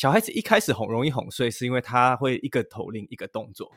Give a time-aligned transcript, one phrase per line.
[0.00, 3.70] 小孩子一开始哄容易哄睡，是因为他会一个头令一个动作。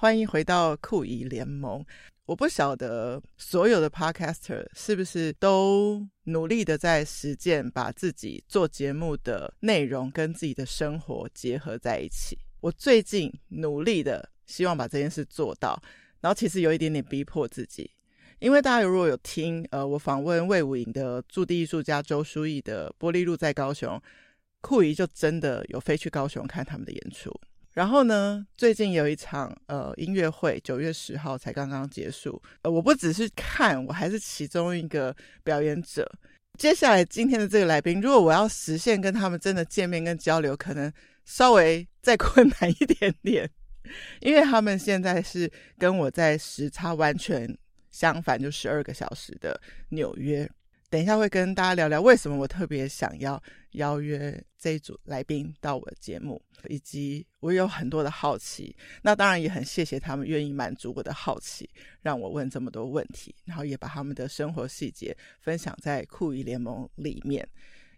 [0.00, 1.84] 欢迎回到酷姨联盟。
[2.24, 12.38] 我不晓得所有的 podcaster 是不是都努力的在实践，把自己做节目的内容跟自己的生活结合在一起。
[12.62, 15.78] 我最近努力的希望把这件事做到，
[16.22, 17.90] 然后其实有一点点逼迫自己，
[18.38, 23.94] 因为大家如果有听呃我访问魏武营的驻地艺术家周书毅的《玻璃路在高雄》，
[24.62, 27.30] 酷姨就真的有飞去高雄看他们的演出。
[27.72, 32.40] 然后呢，最近有一场呃音乐会，九月十号才刚刚结束。
[32.62, 36.10] 呃，我不只是看，我还是其中一个表演者。
[36.58, 40.92] 接下来今天的这个来宾，如果我要实现跟他们真的见面跟交流，可能
[41.24, 43.48] 稍微 再困难一点点，
[44.20, 47.56] 因为他们现在是跟我在时差完全
[47.92, 49.58] 相反，就十二个小时的
[49.90, 50.50] 纽约。
[50.90, 53.40] 等一下会跟大家聊聊为什么我特别想要
[53.72, 58.76] 邀约这一组来宾到我的节目，以及我有很多的好奇。
[59.00, 61.70] 那当然也很谢谢他们愿意满足我的好奇，
[62.02, 67.48] 让我问这么多问题，然后也把他们的生活细节分享在酷姨联盟里面。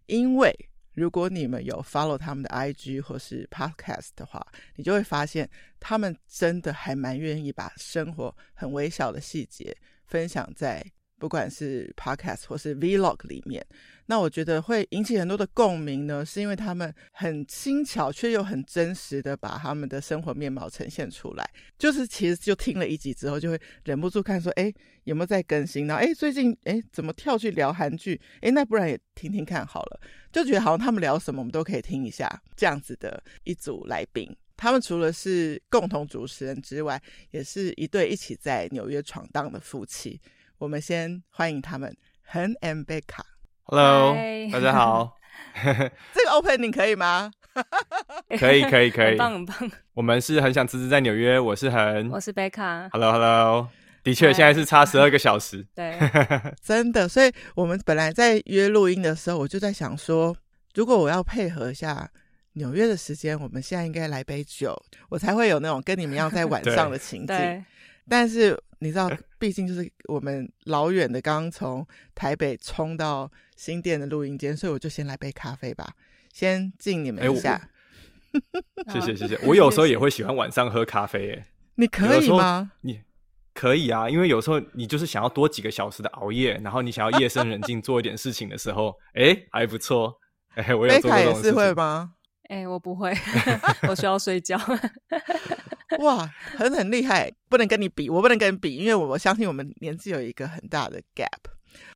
[0.05, 0.55] 因为
[0.93, 5.49] 如果你们有 follow 他们的 IG 或是 Podcast 的话，你就会发现
[5.81, 10.85] 他们真的还蛮愿意把生活很微小的细节分享在。
[11.23, 13.65] 不管是 podcast 或是 vlog 里面，
[14.07, 21.49] 那我觉得会引起很多的共鸣呢，是因为他们很轻巧却又很真实的把他们的生活面貌呈现出来。
[21.79, 25.87] 就是其实就听了一集之后，就会忍不住看说，哎，有没有在更新？
[25.87, 28.21] 然后哎，最近哎怎么跳去聊韩剧？
[28.41, 30.01] 哎，那不然也听听看好了。
[30.33, 32.29] 就觉得好像他们聊什么，我们都可以听一下。
[32.57, 40.21] 这样子的一组来宾，他们除了是共同主持人之外，也是一对一起在纽约闯荡的夫妻。
[40.63, 41.93] 我们先欢迎他们，
[42.23, 43.27] 恒 and 贝卡。
[43.65, 44.15] Hello，
[44.53, 45.19] 大家好。
[46.15, 47.33] 这个 opening 可以吗？
[48.39, 49.09] 可以，可以，可以。
[49.09, 49.71] 很棒，很棒。
[49.93, 52.89] 我们是很想辞职在纽约，我是恒，我是贝卡。
[52.93, 53.69] Hello，Hello。
[54.05, 55.67] 的确，现在是差十二个小时。
[55.75, 55.99] 对，
[56.63, 57.09] 真的。
[57.09, 60.37] 所以我们本来在约录音的时候，我就在想说，
[60.77, 62.09] 如果我要配合一下
[62.53, 67.65] 纽约的时间，我们现在应该来杯酒，我才会有那种跟你们一样在晚上的情景。
[68.09, 75.95] 但是你知道，毕竟就是我们老远的，刚刚从台北冲到新店的录音间，所以我就先来杯咖啡吧，
[76.33, 77.69] 先敬你们一下。
[78.93, 82.73] 谢谢谢谢， 我有时候也会喜欢晚上喝咖啡，哎，你可以吗？
[82.81, 83.01] 你
[83.55, 90.19] 可以啊，因为有时候你就是想要多几个小时的熬夜，然后你想要夜深人静做一点事情的时候，哎，还不错。
[90.55, 91.51] 哎，我有做过这种事情。
[91.51, 92.15] 也是会吗？
[92.49, 93.15] 哎，我不会，
[93.89, 94.59] 我需要睡觉。
[96.01, 96.27] 哇，
[96.57, 101.51] 很很厉害，不能跟你比，我不能跟你比，因为我我相信我们年纪有一个很大的 gap，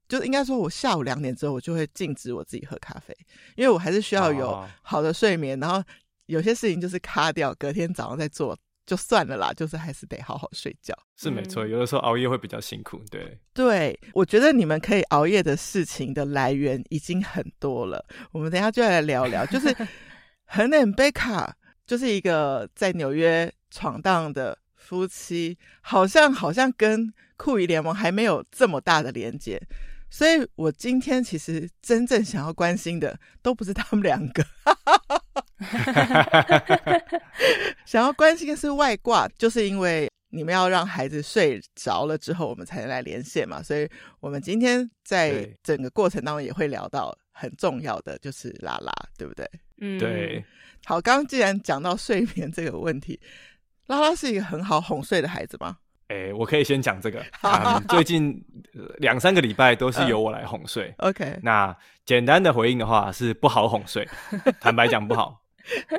[0.08, 3.16] 就是应该说，我下午两点之后，我就会禁止我自己喝咖啡，
[3.56, 5.82] 因为我还是需要有好的睡眠，然后
[6.26, 10.94] 有些事情就是卡掉，隔天早上再做就算了啦，就是还是得好好睡觉。
[11.16, 13.38] 是没错，有的时候熬夜会比较辛苦，对。
[13.54, 19.74] 对，我觉得你们可以熬夜的事情的来源已经很多了，我们等一下就要来聊聊，就是
[20.46, 23.52] 恒 and 贝卡就是一个在纽约。
[23.70, 29.60] 闯荡的夫妻好像好像跟酷姨联盟还没有这么大的连接，
[30.08, 34.44] 所以我今天其实真正想要关心的都不是他们两个，
[37.84, 43.86] 想要关心的是外挂，就是因为你们要让孩子睡着了之后，我们才能来连线嘛，所以
[44.20, 49.46] 我们今天在整个过程当中也会聊到很重要的，就是拉拉，对不对？
[49.80, 50.42] 嗯，对。
[50.86, 53.20] 好，刚刚既然讲到睡眠这个问题。
[53.86, 55.78] 拉拉是一个很好哄睡的孩子吗？
[56.08, 57.20] 哎、欸，我可以先讲这个。
[57.42, 58.40] 嗯、最近
[58.98, 60.94] 两三个礼拜都是由我来哄睡。
[60.98, 64.08] Uh, OK，那简单的回应的话是不好哄睡，
[64.60, 65.42] 坦白讲不好。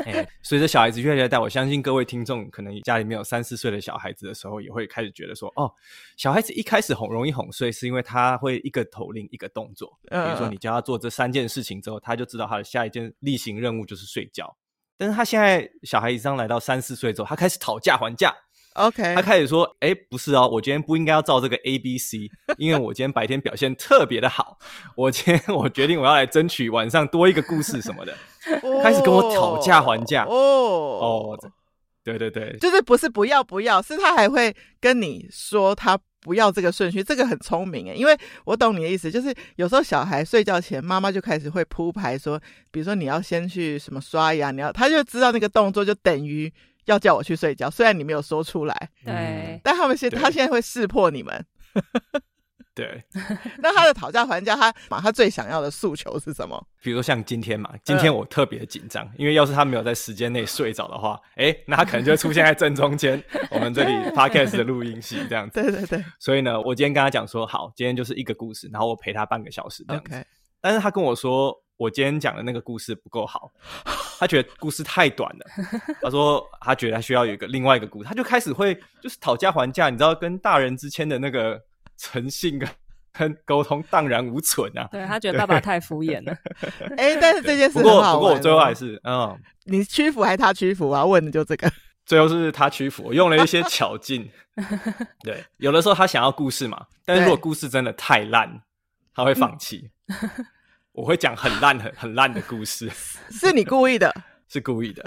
[0.06, 5.70] 哎、欸，随着小孩子越来越大，我相信各位听众可能家里面有三四岁的小孩子的时候，也会开始觉得说，哦，
[6.16, 10.00] 小孩子一开始哄容易哄睡，是因为他会一个口令一个动作。
[10.10, 14.56] 比如说你教他做这三件事情之后，他就知道他的下一件例行任务就是睡觉。
[14.98, 18.36] 但是他现在小孩已经来到三四岁之后，他开始讨价还价。
[18.74, 22.30] OK，他开始说：“哎，不是哦，我今天不应该要照这个 A B C，
[22.60, 24.60] 因为我今天白天表现特别的好。
[24.96, 28.16] 我今天我决定我要来争取晚上多一个故事什么的。
[28.62, 30.24] Oh, 开始跟我讨价还价。
[30.24, 31.40] 哦哦，
[32.04, 42.40] 对对对，就是不是不要不要，是他还会跟你说他不要这个顺序，这个很聪明诶，因为我懂你的意思，就是有时候小孩睡觉前，妈妈就开始会铺排说，
[42.72, 46.52] 比如说你要先去什么刷牙，你要他就知道那个动作就等于
[46.86, 51.46] 要叫我去睡觉，虽然你没有说出来，对，但他们现他现在会识破你们。
[52.78, 53.04] 对，
[53.58, 56.64] 那他的讨价还价，他嘛，他最想要的诉求是什么？
[56.84, 65.60] 比如说像今天嘛，今天我特别紧张，嗯、因为要是他没有在时间内睡着的话，哎、欸，那他可能就会出现在正中间， 我们这里 podcast 的录音室这样子。
[65.60, 66.06] 对对对。
[66.20, 70.24] 所以呢，我今天跟他讲说，好，今天就是一个故事，然后我陪他半个小时这样子。
[70.62, 73.52] 但是他跟我说，我今天讲的那个故事不够好，
[74.20, 75.46] 他觉得故事太短了。
[76.00, 81.60] 他说他觉得他需要有一个另外一个故事，他就开始会就是讨价还价，你知道，跟大人之间的那个。
[81.98, 82.70] 诚信跟
[83.12, 84.88] 跟沟通荡然无存啊！
[84.92, 86.38] 对，他觉得爸爸太敷衍了。
[86.98, 89.36] 哎、欸，但是这件事不过不过我最后还是嗯，
[89.66, 91.04] 你屈服还是他屈服啊？
[91.04, 91.72] 问的就这个。
[92.06, 94.30] 最后是他屈服，我用了一些巧劲。
[95.24, 98.62] 对，有的时候他想要故事嘛，但是如果故事真的太烂，
[99.14, 99.90] 他会放弃。
[100.94, 102.90] 我会讲很烂很很烂的故事，
[103.30, 104.14] 是你故意的，
[104.48, 105.04] 是故意的。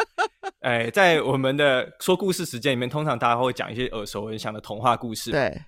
[0.60, 5.30] 哎、欸，在我们的说故事时间里面，通常大家会讲一些耳熟能详的童话故事。
[5.30, 5.58] 对。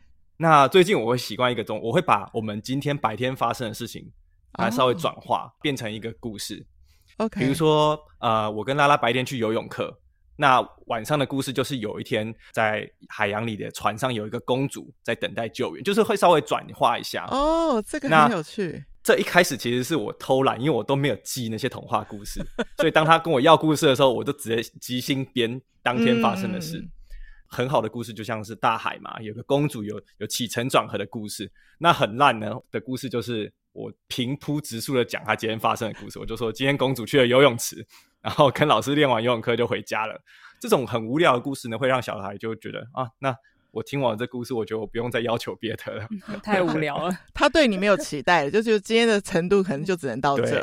[0.43, 4.11] 那最近我会习惯一个中，我会把我们今天白天发生的事情，
[4.59, 5.51] 来，稍微转化、oh.
[5.63, 6.67] 变成一个故事。
[7.19, 9.97] OK，比如说，呃，我跟拉拉白天去游泳课，
[10.35, 17.25] 那晚上的故事就是有一天在海洋里的船上有一个公主在等待救援，就是会稍微转化一下。
[17.31, 18.85] 哦，oh, 这个很有趣。
[19.05, 22.45] 这一开始其实是我偷懒，因为我都没有记那些童话故事，
[22.79, 26.79] 所以当他跟我要故事的时候，我就直接即兴编当天发生的事。
[26.83, 26.91] 嗯
[27.53, 31.53] 很好的故事就像是大海嘛，有个公主有有起承转合的故事。
[31.77, 36.19] 那很烂呢的故事就是我平铺直述的讲她今天发生的故事。
[36.19, 37.87] 我就说今天公主去了游泳池，
[38.23, 40.19] 然后跟老师练完游泳课就回家了。
[40.59, 43.37] 这种很无聊的故事呢，会让小孩就觉得啊，那
[43.71, 46.09] 我听完这故事，我觉得我不用再要求别的了，
[46.43, 47.15] 太无聊了。
[47.35, 50.59] 他对你没有期待了，就觉得今天的程度可能就只能到这。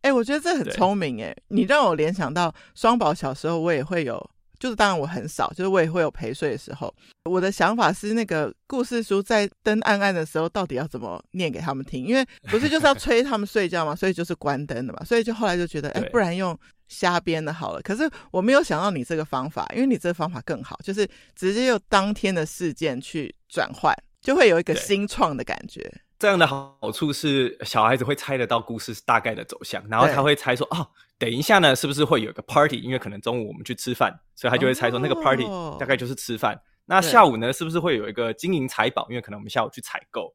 [0.00, 4.30] 哎、欸，我觉得这很聪明哎，你让我联想到双宝小时候，我也会有。
[4.58, 6.92] 就是当然我很少，就是我也会有陪睡的时候。
[7.24, 12.04] 我的想法是，那个故事书在灯暗暗的时候，到底要怎么念给他们听？
[12.04, 15.04] 因为不是就是要 催他们睡觉嘛，所以就是关灯的嘛。
[15.04, 16.56] 所以就后来就觉得，哎，不然用
[16.88, 17.82] 瞎编的好了。
[17.82, 25.92] 可是我没有想到你这个方法，因为你这个方法更好，就是直接用当天的事件去转换，就会有一个新创的感觉。
[26.18, 30.88] 这样的好处是，小孩子会猜得到故事大概的走向，然后他会猜说，哦。
[31.18, 32.76] 等一下呢，是不是会有个 party？
[32.76, 35.44] 因为可能中午我们去吃饭，所以他就会猜说那个 party
[35.80, 36.52] 大概就是吃饭。
[36.52, 39.06] Oh, 那下午呢，是不是会有一个金银财宝？
[39.08, 40.30] 因为可能我们下午去采购，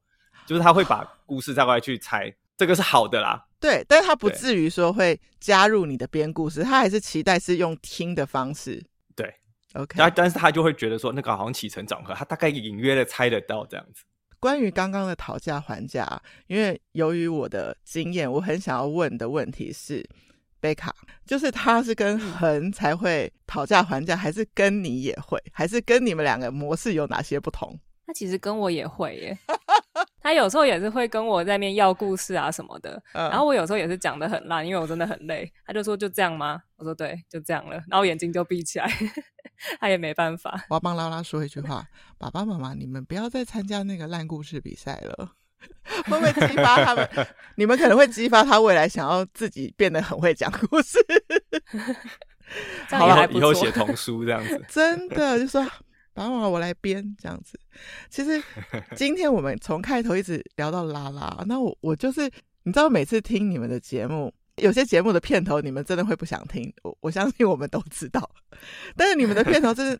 [0.48, 3.45] 就是他会把故事大概去猜，这个是好的啦。
[3.60, 8.84] 对，但是他不至于说会加入你的编故事，他还是期待是用听的方式。
[9.16, 9.31] 对
[9.75, 9.94] ，OK。
[10.00, 14.04] 但但是他就会觉得说那个好像起承转合，他大概隐约的猜得到这样子。
[14.42, 20.06] 关于刚刚的讨价还价，因为由于我的经验，我很想要问的问题是。
[20.60, 20.96] 贝卡，
[21.26, 27.76] 就是他是跟恒才会讨价还价，还是跟你也会，还是跟你们两个模式有哪些不同？
[28.06, 29.36] 他其实跟我也会耶，
[30.22, 35.52] 他有时候也是会跟我在那边要故事啊什么的，嗯、然后我有时候也是讲的很烂，因为我真的很累。
[35.66, 36.62] 他就说就这样吗？
[36.78, 38.90] 我说对，就这样了， 然后眼睛就闭起来，
[39.80, 40.64] 他也没办法。
[40.70, 41.86] 我要帮拉拉说一句话：
[42.18, 45.34] 爸爸妈妈，你们不要再参加那个烂故事比赛了。
[46.10, 47.08] 会不会激发他们？
[47.56, 50.98] 你们可能会激发他未来想要自己变得很会讲故事。
[52.90, 55.63] 好了，以后写童书这样子，真的就说
[56.13, 57.60] 爸爸妈妈我来编这样子。
[58.10, 58.41] 其实
[58.96, 62.22] 今天我们从开头一直聊到拉拉，那我我就是
[62.63, 68.30] 你知道，每次听你们的节目，有些节目的片头你们真的会不想听，我我相信我们都知道，
[68.96, 70.00] 但是你们的片头真是。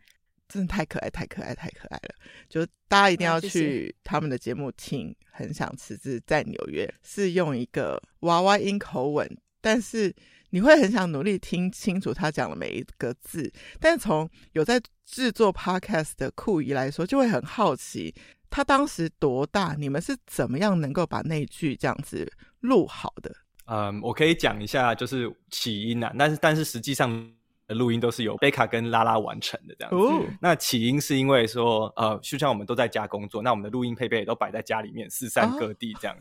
[0.54, 2.16] 真的太可爱，太可爱，太可爱了！
[2.50, 5.16] 就大家一定要去他们的节目听。
[5.32, 9.26] 很想辞职在纽约，是用一个娃娃音口吻，
[9.62, 10.14] 但是
[10.52, 13.52] 你会很想努力听清楚他讲的每一个字。
[13.80, 18.14] 但从有在制作 podcast 的酷姨来说，就会很好奇，
[18.50, 19.76] 他当时多大？
[19.78, 23.34] 你们是怎么样能够把那句这样子录好的？
[23.66, 27.34] 嗯，我可以讲一下，就是起因啊，但是但是实际上。
[27.76, 29.96] 录音都是由贝卡跟拉拉完成的这样子。
[29.96, 36.14] 哦、那起因是因为说，呃，就像我们都在家工作，那我们的录音配备也都摆在家里面，四散各地这样。
[36.18, 36.20] 哦、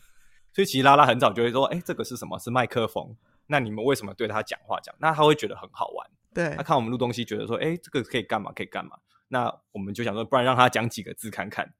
[0.52, 2.38] 所以其实拉拉很早就会说，哎、欸，这个是什么？
[2.38, 3.12] 是麦克风。
[3.50, 4.94] 那你们为什么对他讲话讲？
[5.00, 6.08] 那他会觉得很好玩。
[6.32, 6.54] 对。
[6.56, 8.52] 他看我们录东西，觉得说，哎、欸，这个可以干嘛？
[8.52, 8.96] 可以干嘛？
[9.28, 11.74] 那我们就想说，不然让他讲几个字看看。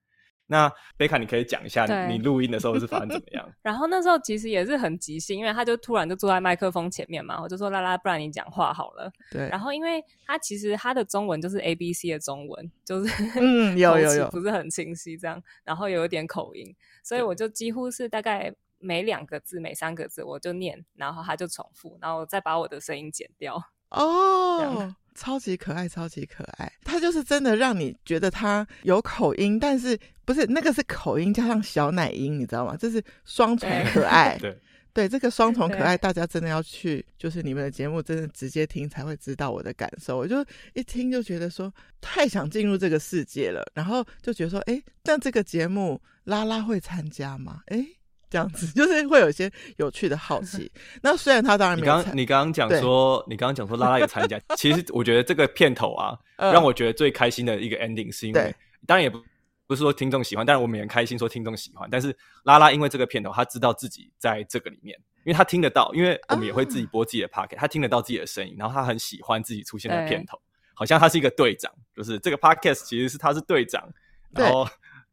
[0.47, 3.49] 那贝卡，你可以讲一下你录音的时候是发生怎么样？
[3.63, 9.09] 然后那时候其实也是很即兴，因为他就突然就坐在麦克风前面嘛，我就说拉拉，不然你讲话好了。
[9.31, 9.49] 对。
[9.49, 16.75] 然后因为他其实他的中文就是 A B C 的中文，就是 嗯有有有不是很清晰这样，然后有一点口音，
[17.05, 23.63] 所以我就几乎是大概每两个字每三个字我就念，然后他就重复，然后再把我的声音剪掉。
[23.91, 24.93] 哦。
[25.17, 26.73] 超级可爱，超级可爱。
[26.85, 32.77] 他就是真的让你觉得他有口音，但是不是那个是口音加上小奶音，你知道吗？
[32.79, 34.39] 这是双重可爱。
[34.39, 34.57] 对
[34.95, 40.17] 对，这个双重可爱，大家真的要去，就是你们的节目真的直接听才会知道我的感受。
[40.17, 40.45] 我就
[40.75, 41.71] 一听就觉得说
[42.01, 47.63] 太想进入这个世界了，然后就觉得说，哎，但这个节目拉拉会参加吗？
[47.67, 47.85] 哎。
[48.31, 50.71] 这样子 就是会有一些有趣的好奇。
[51.03, 58.55] 那虽然他当然没有，你刚你刚刚讲说，你刚刚讲说拉拉有参加， 其实我觉得这个片头啊， 让我觉得最开心的一个 ending 是因为，
[58.87, 59.21] 当然也不
[59.67, 61.89] 不是说听众喜欢，但是我们也很开心说听众喜欢。
[61.91, 70.41] 但是拉拉因为这个片头，他知道自己在这个里面，因为他听得到，因为我们也会自己播自己的 podcast，他听得到自己的声音，然后他很喜欢自己出现的片头，
[70.75, 73.93] 好像他是一个队长，就是这个 podcast 其实是他是队长，
[74.31, 74.69] 然后。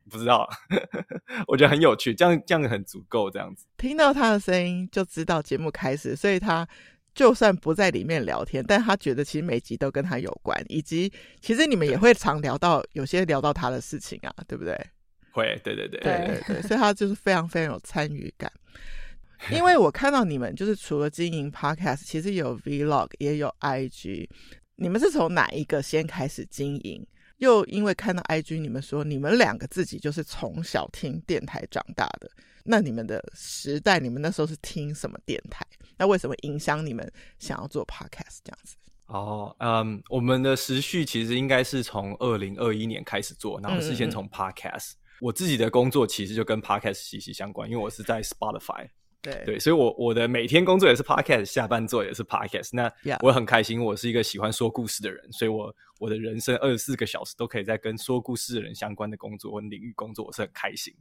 [0.09, 0.47] 不知道，
[1.47, 6.67] 我觉得很有趣，这样这样很足够，这样子听到他的声音就知道节目开始，所以他
[7.13, 11.11] 就算不在里面聊天，但他觉得其实每集都跟他有关，以及
[11.41, 14.73] 其实你们也会常聊到有些聊到他的事情啊，对不对？
[15.31, 18.51] 会，对对对，对对对，所以他就是非常非常有参与感。
[19.51, 24.27] 因为我看到你们就是除了经营 Podcast，其实有 Vlog 也有 IG，
[24.77, 27.05] 你们是从哪一个先开始经营？
[27.37, 32.29] 又因为看到 IG，你们说你们两个自己就是从小听电台长大的，
[32.63, 35.65] 那你们的时代，你们那时候是听什么电台？
[35.97, 38.75] 那为什么影响你们想要做 Podcast 这样子？
[39.07, 44.93] 哦，嗯，我们的时序其实应该是从二零二一年开始做，然后是先从 Podcast。
[44.93, 45.03] 嗯嗯。
[45.21, 48.87] 我自己的工作其实就跟 Podcast 息息相关，因为我是在 Spotify。
[49.33, 52.69] 对对，所以我我的每天工作也是 podcast，下班做也是 podcast。
[52.71, 52.91] 那
[53.21, 60.93] 我很开心，我是一个喜欢说故事的人，所以我我的人生二十四个小时都可以在跟说故事的人相关的工作或领域工作，我是很开心。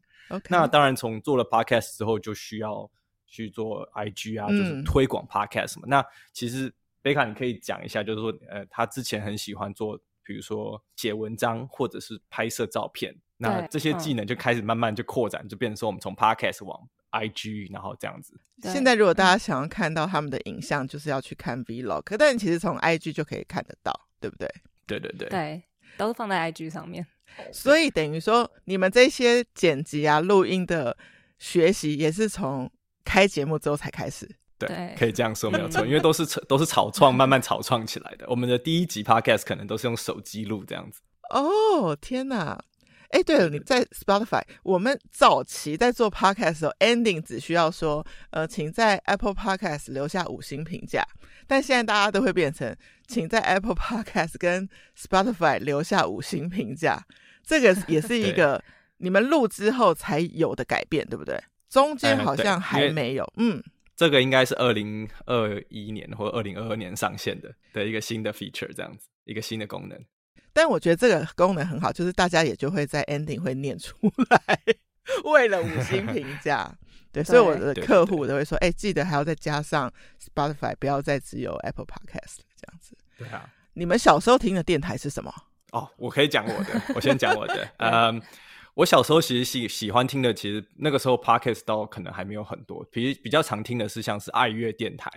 [0.49, 2.90] 那当然，从做了 podcast 之后，就需要
[3.26, 5.87] 去做 IG 啊，就是推广 podcast 什么。
[5.87, 16.80] 嗯、那其实贝卡，你可以讲一下，就是说，呃，他之前很喜欢做，比如说写文章或者是拍摄照片，那这些技能就开始慢慢就扩展，就变成说我们从 podcast 往。
[17.21, 18.39] IG，然后这样子。
[18.63, 24.49] 现在如果大家想要看到他们的影像，就是要去看 Vlog，但其实从 IG 就可以看得到，对不对？
[24.87, 25.63] 对对对，对，
[25.99, 27.07] 都是放在 IG 上面。
[27.53, 30.97] 所以等于说，你们这些剪辑啊、录音的
[31.39, 32.71] 学习，也是从
[33.05, 34.27] 开节目之后才开始。
[34.59, 38.25] 对，对可以这样说没有错， 因为都是都是草创，慢慢草创起来的。
[38.29, 41.03] 我们的第一集 Podcast 可能都是用手机录这样子。
[41.29, 42.59] 哦，天哪！
[43.11, 51.07] 哎，对了，你在 Spotify，我们早期在做 Podcast 的时候，ending 只需要说，呃，请在 Apple Podcast 留下五星评价。
[51.47, 57.07] 但现在大家都会变成，请在 Apple Podcast 跟 Spotify 留下五星评价。
[57.45, 58.63] 这个也是一个
[58.99, 61.41] 你们录之后才有的改变，对不对？
[61.71, 63.33] 中间好像还没有。
[63.37, 63.63] 嗯，
[63.95, 69.97] 这个应该是二零二一年或二零二二年上线的的一个新的 feature，这样子一个新的功能。
[70.57, 73.95] 但我觉得这个功能很好，就是大家也就会在 ending 会念出
[74.31, 74.59] 来，
[75.25, 76.75] 为了五星评价。
[77.13, 82.97] 对，所以我的客户都会说，哎、欸，记得还要再加上 Spotify，不要再只有 Apple Podcast 这样子。
[83.19, 85.31] 对啊，你们小时候听的电台是什么？
[85.73, 87.69] 哦，我可以讲我的，我先讲我的。
[87.77, 88.23] 嗯，
[88.73, 95.11] 我小时候其实喜喜欢听的，其实那个时候 Podcast 都可能还没有很多，比比较常听的是像是爱乐电台。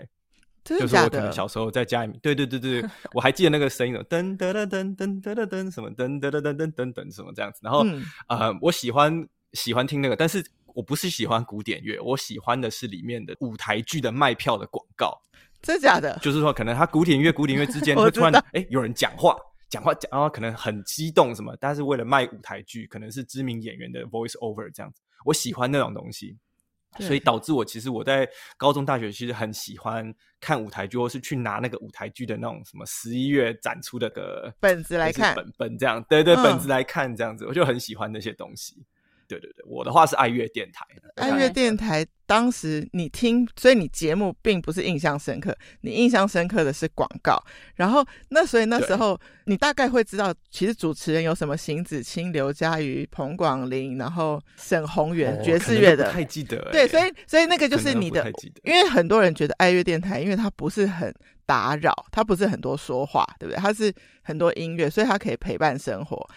[0.63, 7.59] 就是我可能小时候在家里面，对对对对，我还记得那个声音，噔噔噔噔噔噔噔什么噔噔噔噔噔噔噔什么这样子。
[7.63, 7.85] 然后
[8.27, 15.19] 呃，我喜欢喜欢听那个，但是我不是喜欢古典乐，我喜欢的是里面的舞台剧的卖票的广告。
[15.61, 16.17] 真假的？
[16.21, 19.35] 就是说，可能他古典乐古典乐之间 会突然哎有人讲话
[19.69, 25.01] 讲话讲，然后可能很激动什么，但是为了卖舞台剧，可能是知名演员的 voice over 这样子。
[25.25, 26.37] 我喜欢那种东西。
[26.97, 28.27] 所以导致我其实我在
[28.57, 38.83] 高中、大学其实很喜欢看舞台剧，或是去拿那个舞台剧的那种什么十一月展出的个本子来看，本本这样，对对，本子来看这样子，我就很喜欢那些东西。
[39.29, 40.83] 对对对，我的话是爱乐电台。
[41.15, 47.39] 爱乐电台当时你听，所以你节目并不是印象深刻，你印象深刻的是广告。
[47.75, 56.57] 然后那所以那时候你大概会知道，其实主持人有什么邢子清、刘佳瑜、彭广林，然后沈宏元爵士乐的，不太记得。
[56.71, 58.29] 对，所以所以那个就是你的，
[58.63, 61.13] 因为很多人觉得爱乐电台，因为它不是很
[61.45, 63.61] 打扰，它不是很多说话，对不对？
[63.61, 63.93] 它是
[64.23, 66.29] 很多音乐，所以它可以陪伴生活。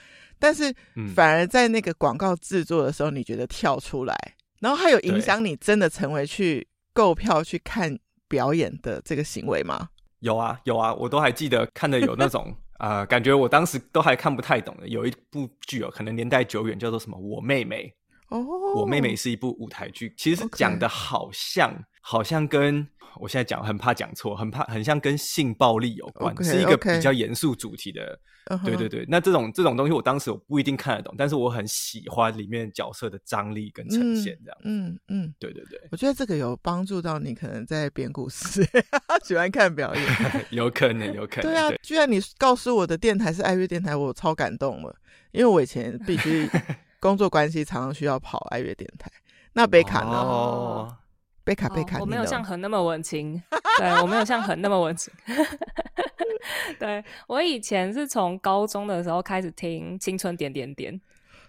[0.43, 0.75] 但是
[1.15, 4.17] 反而在那个广告制作的时候，你觉得跳出来，
[4.59, 7.97] 然后还有影响你真的成为去购票去看
[8.27, 9.91] 表演的这个行为吗？
[10.19, 14.89] 有啊，有啊，我都还记得看的有那种啊、 呃，感觉我当时都还看不太懂的。
[14.89, 17.95] 有一部剧哦，可能年代久远，叫做什么《我妹妹》
[18.37, 18.41] 哦，
[18.81, 22.85] 《我妹妹》是一部舞台剧，其实讲的好像.好像跟。
[23.17, 28.19] 我现在讲很怕讲错，很怕很像跟性暴力有关，okay, 是一个比较严肃主题的。
[28.65, 34.59] 对对对，那这种这种东西，我当时我不一定看得懂，但是我很喜欢里面角色的张力跟呈现，这样。
[34.65, 38.67] 嗯嗯，嗯对对对，我觉得这个有帮助到你，可能在编故事，
[39.23, 40.05] 喜欢看表演，
[40.51, 41.43] 有可能有可能。
[41.43, 44.95] 对啊，对居然你告诉我的电台是爱乐电台，我超感动了，
[45.31, 46.51] 因为我以前必须
[46.99, 49.09] 工作关系，常常需要跑爱乐电台。
[49.53, 50.11] 那贝卡呢？
[50.11, 50.97] 哦
[51.45, 53.43] 贝卡贝卡，我没有像恒那么文青，
[53.79, 55.13] 对，我没有像恒那么文青。
[56.79, 60.93] 对，我以前是从高中的时候开始听《青春点点点》，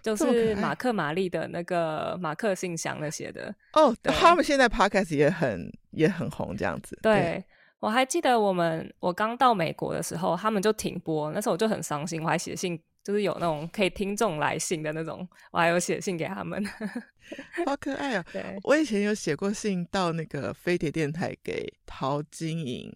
[0.02, 3.54] 就是马克玛丽的那个马克信箱那些的。
[3.72, 6.98] 哦，他们现在 Podcast 也很也很红，这样子。
[7.02, 7.44] 对，对
[7.80, 12.80] 我还记得我们我刚到美国的时候，他们就停播，那时候我就很伤心，我还写信。
[13.04, 16.64] 就是有那种可以听众来信的那种，我还有写信给他们，
[17.66, 18.24] 好可爱啊！
[18.32, 22.90] 对，我以前有写过信到那个飞碟电台给陶晶莹，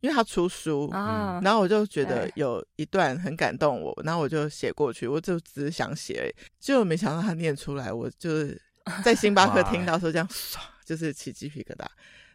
[0.00, 8.60] 因为他出书啊，然后我就觉得有一段很感动我，然后我就写过去，我就只是想写，结果没想到他念出来，我就是
[9.04, 11.86] 在星巴克听到说这样，唰，就是起鸡皮疙瘩，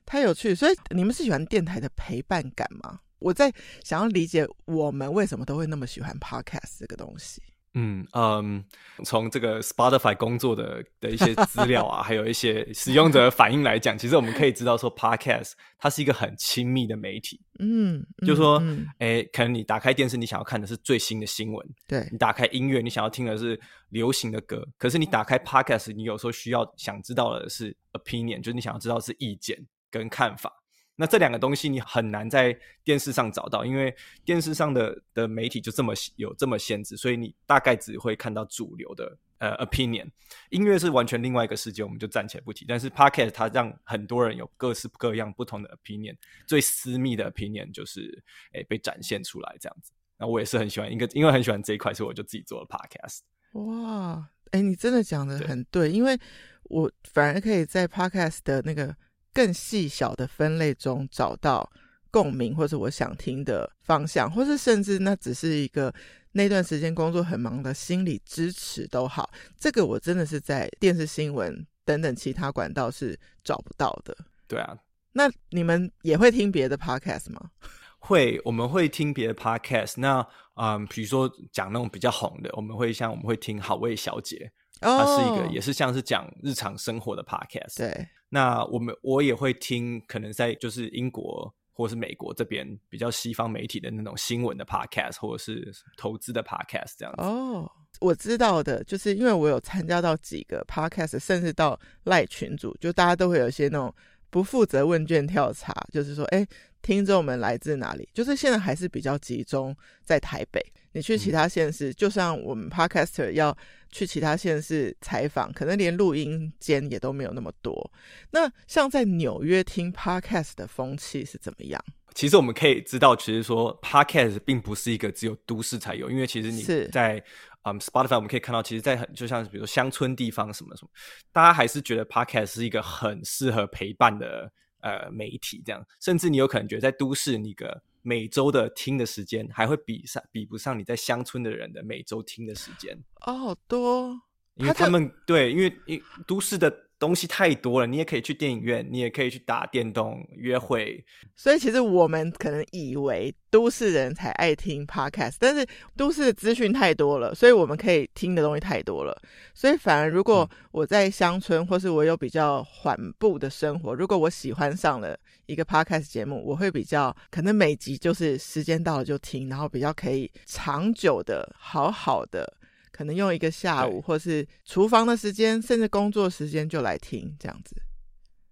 [0.05, 0.55] 太有趣。
[0.55, 3.01] 所以你们是喜欢电台的陪伴感吗？
[3.19, 7.41] 我在想要理解我们为什么都会那么喜欢 podcast 这个东西。
[7.75, 8.65] 嗯嗯，
[9.05, 17.39] 从这个 Spotify 工作的的一些资料啊， 还有一些使用者的反应来讲，其实我们可以知道说，podcast 它是一个很亲密的媒体。
[17.59, 18.59] 嗯，嗯就是说，
[18.97, 23.57] 哎、可能你打开电视，你想要看的是最新的新闻；对，你打开音乐，你想要听的是
[23.89, 24.67] 流行的歌。
[24.79, 29.55] 可是你打开 podcast，你有时候需要想知道的是 opinion，就是你想要知道的是意见
[29.91, 30.51] 跟看法。
[31.01, 32.53] 那这两个东西你很难在
[32.83, 40.09] 电视上找到，因为电视上的的媒体就这么有这么限制，所以你大概只会看到主流的呃 opinion。
[40.49, 42.65] 音乐是完全另外一个世界，我们就暂且不提。
[42.67, 49.93] 但是 podcast 它让很多人有各式各样不同的 opinion，最私密的 opinion 就是诶被展现出来这样子。
[50.17, 53.19] 那我也是很喜欢一个，因为很喜欢这一块，所以我就自己做了 podcast。
[53.53, 56.19] 哇，诶，你真的讲的很对，对，因为
[56.63, 58.93] 我反而可以在 podcast 的那个。
[59.33, 61.69] 更细小的分类中找到
[62.11, 65.93] 共鸣，或者我想听的方向，或是甚至那只是一个
[66.31, 69.29] 那段时间工作很忙的心理支持都好。
[69.57, 74.15] 这个我真的是在电视新闻等等其他管道是找不到的。
[74.47, 74.77] 对啊，
[75.11, 77.49] 那你们也会听别的 podcast 吗？
[78.01, 79.95] 会，我们会听别的 podcast。
[79.97, 87.77] 那嗯，比如说讲那种比较红的，我们会像我们会听好味小姐，它是一个也是像是讲日常生活的 podcast。
[87.77, 88.07] 对。
[88.29, 97.23] 那我们我也会听，可能在就是英国或是美国这边比较西方媒体的那种新闻的 podcast，或者是投资的 podcast 这样子。
[97.23, 103.91] 哦，我知道的，就是因为我有参加到几个 podcast，甚至到赖群组，就大家都会有一些那种
[104.29, 106.45] 不负责问卷调查，就是说，哎，
[106.81, 108.07] 听众们来自哪里？
[108.13, 110.61] 就是现在还是比较集中在台北。
[110.91, 113.55] 你去其他县市，嗯、就像我们 podcaster 要
[113.91, 117.91] 去其他县市采访，可能连录音间也都没有那么多。
[118.31, 121.83] 那像在纽约听 podcast 的风气是怎么样？
[122.15, 127.23] 其实我们可以知道，其实说 podcast 并不是一个只有都市才有，因为其实你在是
[127.63, 130.89] 嗯 Spotify 我们可以看到，其实，在很就像比如说乡村地方什么什么，
[131.31, 137.81] 大家还是觉得 podcast 是一个很适合陪伴的呃媒体，这样，甚至你有可能觉得在都市那个。
[138.01, 144.17] 每周的听的时间还会比上比不上你在乡村的人的每周听的时间哦，好多，
[144.55, 146.88] 因为他们对，因为因都市的。
[146.99, 151.03] 东西太多了，你也可以去电影院，你也可以去打电动、约会。
[151.35, 159.17] 所以其实我们可能以为都市人才爱听 podcast，但是都市的资讯太多了，所以我们可以听的东西太多了。
[159.53, 172.58] 所以反而如果我在乡村，或是我有比较缓步的生活，如果我喜欢上了一个 podcast 节目，我会比较可能每集就是时间到了就听，然后比较可以长久的好好的。
[172.99, 177.81] 可能用一个下午，或是厨房的时间，甚至工作时间就来听这样子。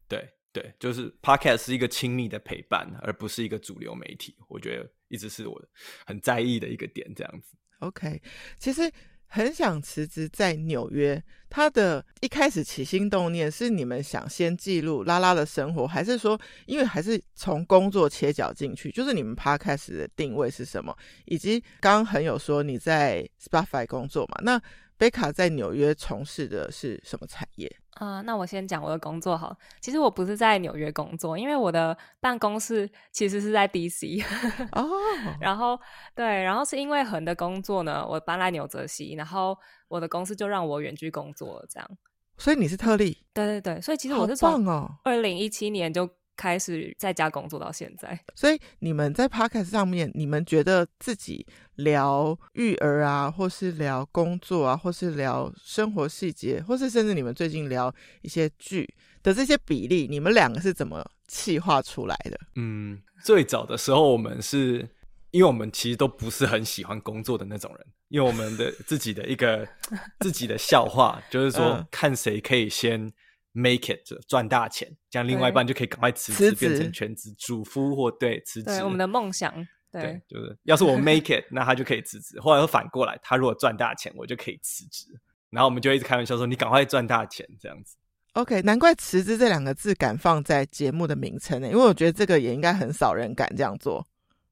[0.08, 4.34] 对对，就是 Podcast 是一个亲密的陪伴，而不是一个主流媒体。
[4.48, 5.62] 我觉得一直是我
[6.06, 7.58] 很在意的一个点，这样子。
[7.80, 8.22] OK，
[8.58, 8.90] 其实
[9.28, 18.90] 很想辞职在纽约，他的一开始起心动念是你们想先记录拉拉的生活，还是说因为还是从工作切角进去？
[18.92, 20.96] 就是你们 Podcast 的定位是什么？
[21.26, 24.38] 以及刚刚很有说你在 Spotify 工作嘛？
[24.44, 24.62] 那
[24.98, 27.72] 贝卡在纽约从事的是什么产业？
[28.00, 29.56] 啊、呃，那我先讲我的工作好。
[29.82, 34.24] 其实我不是在纽约工作，因为我的办公室其实是在 DC。
[34.72, 34.88] 哦。
[35.42, 35.80] 然后
[36.16, 39.58] 对，然后是因为恒的工作呢，我搬来纽泽西，然后
[39.88, 41.90] 我的公司就让我远距工作，这样。
[42.38, 43.26] 所以你是特例？
[43.34, 44.66] 对对对，所以其实我是从
[45.04, 46.10] 二零一七年就。
[46.38, 51.46] 开始在家工作到现在，所以你们在 Podcast 上面，你们觉得自己
[51.76, 58.88] 聊育儿啊，或是聊工作啊，或是聊生活细节，或是甚至你们最近聊一些剧
[59.24, 62.40] 的这些比例，你们两个是怎么气化出来的？
[62.56, 64.88] 嗯，最早的时候，我们是
[65.32, 69.68] 因为我们其实都不是很喜欢工作的那种人，因为我们的自己的一个
[70.22, 73.12] 自己的笑话，就是说看谁可以先。
[73.60, 78.66] Make it 赚大钱，这样另外一半就可以赶快辞职，变成全职主夫或对辞职。
[78.66, 79.52] 对，我们的梦想，
[79.92, 82.40] 对，对就是要是我 make it，那他就可以辞职。
[82.40, 85.08] 后来又反过来，他如果赚大钱，我就可以辞职。
[85.50, 87.96] 然后我们就一直开玩笑说：“你赶快赚大钱。”这样子。
[88.34, 94.06] OK，难怪辞职这两个字敢放在节目的名称呢，因为我觉得这个也应该很少人敢这样做，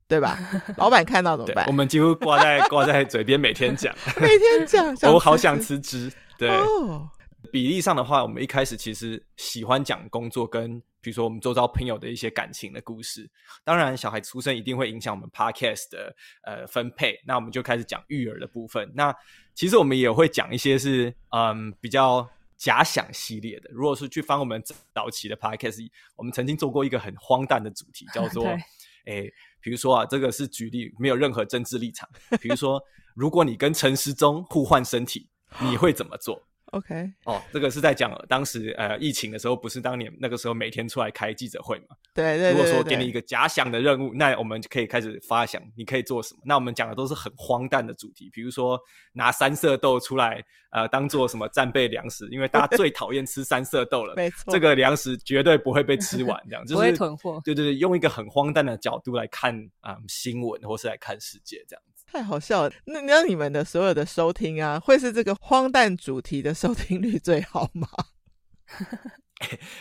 [0.07, 0.39] 对吧？
[0.77, 1.67] 老板看到怎么办？
[1.67, 4.95] 我们几乎挂在挂在嘴边，每天讲， 每天讲。
[5.13, 6.49] 我好想辞职，对。
[6.49, 7.01] Oh.
[7.45, 13.29] 比例上的话，我们一开始其实喜欢讲工作跟，比如说我们周遭朋友的一些感情的故事。
[13.63, 18.91] 当然，小孩出生一定会影响我们 podcast 的呃分配，那我们就开始讲育儿的部分。
[18.95, 19.15] 那
[19.53, 22.27] 其实我们也会讲一些是嗯比较
[22.57, 23.69] 假想系列的。
[23.71, 24.61] 如果是去翻我们
[24.93, 28.45] 早期的 podcast，我们曾经做过一个很荒诞的主题，叫做
[29.05, 29.31] 诶，
[29.61, 32.09] 比如说啊，这个是举例，没有任何政治立场。
[32.41, 32.81] 比如说，
[33.13, 35.29] 如果你跟陈时中互换身体，
[35.59, 36.41] 你会怎么做？
[36.71, 41.95] OK，哦，这个是在讲当时呃疫情的时候，不是当年那个时候每天出来开记者会嘛？
[42.13, 42.51] 对对，对对对。
[42.51, 46.41] 如果说给你一个假想的任务，那我们就可以开始发想，你可以做什么？
[46.43, 48.79] 那我们讲的都是很荒诞的主题，比如说
[49.13, 57.39] 拿三色豆出来呃当做什么战备粮食，因为大家最讨厌吃三色豆了， 没错，这个粮食绝对不会被吃完，这样 就是不会囤货。
[57.45, 61.83] 对对对，用一个很荒诞的角度来看啊、呃、新闻或是来看世界这样。
[62.05, 62.71] 太好笑了！
[62.85, 67.87] 那那你们的所有的收听啊，会是这个荒诞主题的收听率最好吗？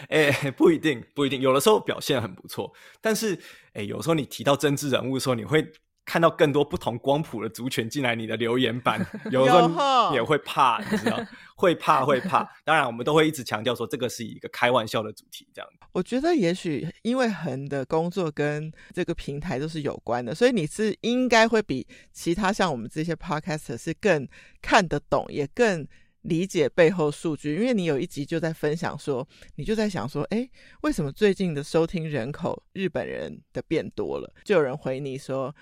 [0.08, 1.40] 哎、欸，不一定，不一定。
[1.40, 3.38] 有的时候表现很不错，但是
[3.74, 5.72] 哎、有时候你提到政治人物的时候，你会。
[6.04, 11.18] 看到更多不同光谱的族群进来你的留言板， 有时候也会怕，你知道，
[11.56, 12.46] 会怕会怕。
[12.62, 15.70] 当然，我们都会一直强调说，这个是一个开玩笑的主题，这样。
[15.92, 24.28] 我觉得也许因为恒的工作跟这个平台都是有关的，所以你是应该会比其他像我们这些 podcaster 是更
[24.60, 25.86] 看得懂，也更
[26.22, 27.54] 理解背后数据。
[27.54, 30.46] 因为你有一集就在分享说，你就在想说，哎，
[30.82, 34.30] 为什么最近的收听人口日本人的变多了？
[34.44, 35.54] 就有人回你说。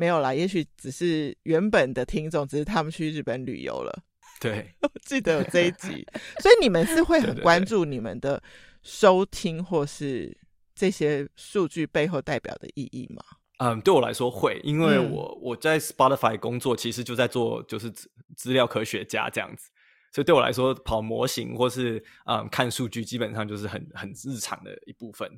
[0.00, 4.02] 没有啦，也许只是原本的听众，只是他们去日本旅游了。
[4.40, 6.06] 对， 我记得有这一集，
[6.40, 8.42] 所以你们是会很关注你们的
[8.82, 10.34] 收听或是
[10.74, 13.22] 这些数据背后代表的意义吗？
[13.58, 19.68] 嗯，对我来说会，因为我我在 Spotify 工作，其实就在做就是资资料科学家这样子，
[20.12, 25.30] 所以对我来说，跑模型或是嗯看数据，基本上就是很很日常的一部分。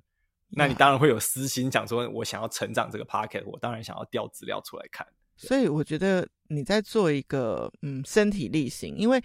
[0.55, 5.07] 那你当然会有私心，讲说我想要成长这个 pocket，我当然想要调资料出来看。
[5.35, 9.23] 所以我觉得你在做一个嗯身体力行，因为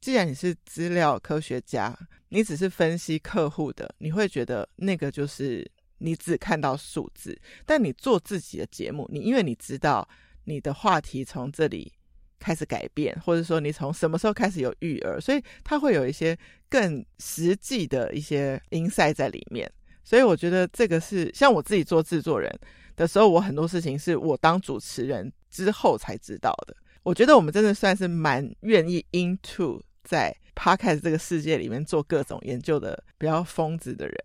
[0.00, 1.96] 既然你是资料科学家，
[2.30, 7.38] 你只是分析客户的，你会觉得那个就是你只看到数字。
[7.66, 10.08] 但你做自己的节目，你因为你知道
[10.44, 11.92] 你的话题从这里
[12.40, 16.36] 开始改变，或者说你从什么时候开始有育儿，所以它会有一些
[16.68, 19.70] 更实际的一些 insight 在里面。
[20.04, 22.50] 所以我觉得这个是像我自己做制作人
[22.96, 26.76] 的时候，我很多事情是我当主持人之后才知道的。
[27.02, 34.16] 我觉得我们真的算是蛮愿意 into 在 podcast 这个世界里面做各种研究的比较疯子的人。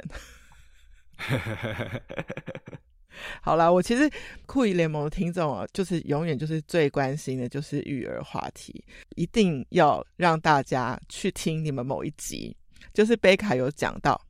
[3.41, 4.07] 好啦，我其实
[4.45, 8.85] 酷姨联盟的听众啊，就是永远就是最关心的就是育儿话题，
[9.15, 12.55] 一定要让大家去听你们某一集，
[12.93, 14.21] 就是贝卡有讲到。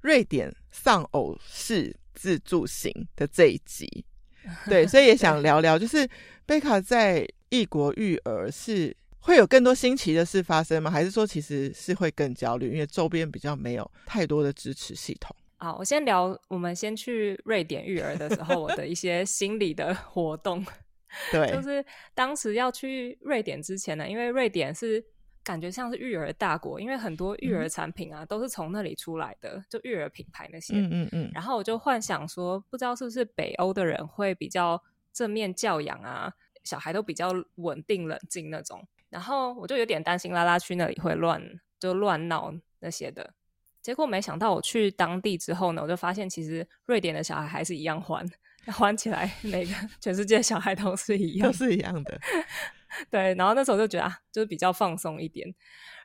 [0.00, 4.04] 瑞典丧偶式自助型的这一集，
[4.68, 6.08] 对，所以也想聊聊，就是
[6.46, 10.90] 贝卡在异国育儿是会有更多新奇的事发生吗？
[10.90, 15.34] 还是说其实是会更焦虑，因为周边比较没有太多的支持系统？
[15.56, 20.64] 好，我先聊，我们先去瑞典育儿的时候，我的一些心理的活动。
[21.32, 25.04] 对，就是当时要去瑞典之前呢，因为瑞典是
[25.48, 30.74] 感觉像是育儿大国，因为很多育儿产品啊、嗯、都是从那里出来的，就育儿品牌那些。
[30.76, 31.30] 嗯嗯嗯。
[31.32, 36.30] 然后我就幻想说，不知道是不是北欧的人会比较正面教养啊，
[36.64, 38.86] 小孩都比较稳定冷静那种。
[39.08, 41.42] 然后我就有点担心拉拉去那里会乱，
[41.80, 43.32] 就乱闹那些的。
[43.80, 48.30] 结果没想到我去当地之后呢，我就发现其实瑞典的小孩还是一样欢。
[48.66, 52.20] 欢起来， 每个全世界小孩都是一样，都是一样的。
[53.10, 55.54] 对，然后那时候就觉得啊，就是比较放松一点。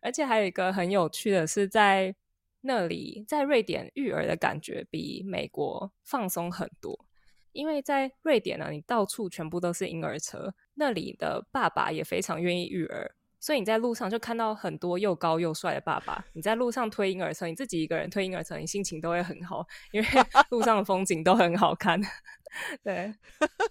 [0.02, 2.16] 而且还有一个很有趣的是，在
[2.62, 7.06] 那里，在瑞典育儿的感觉比美国放松很多。
[7.52, 13.16] 因为在瑞典呢，你到处全部都是婴儿车，那里的爸爸也非常愿意育儿。
[13.40, 16.26] 所以你在路上就看到很多又高又帅的爸爸。
[16.32, 20.08] 你在路上推婴儿车，你自己一个人推婴儿车，你心情都会很好，因为
[20.50, 22.02] 路上的风景都很好看。
[22.84, 23.14] 对，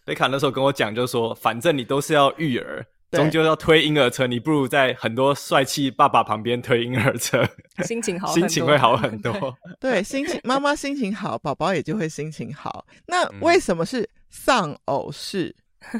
[0.04, 7.46] 贝卡那时候跟我讲，就是说，反正你都是要育儿，终究要推婴儿车，你不如在很多帅气爸爸旁边推婴儿车，
[7.84, 9.56] 心情好，心情会好很多。
[9.78, 12.86] 对，心情妈妈心情好，宝宝也就会心情好。
[13.06, 15.54] 那为什么是丧偶式？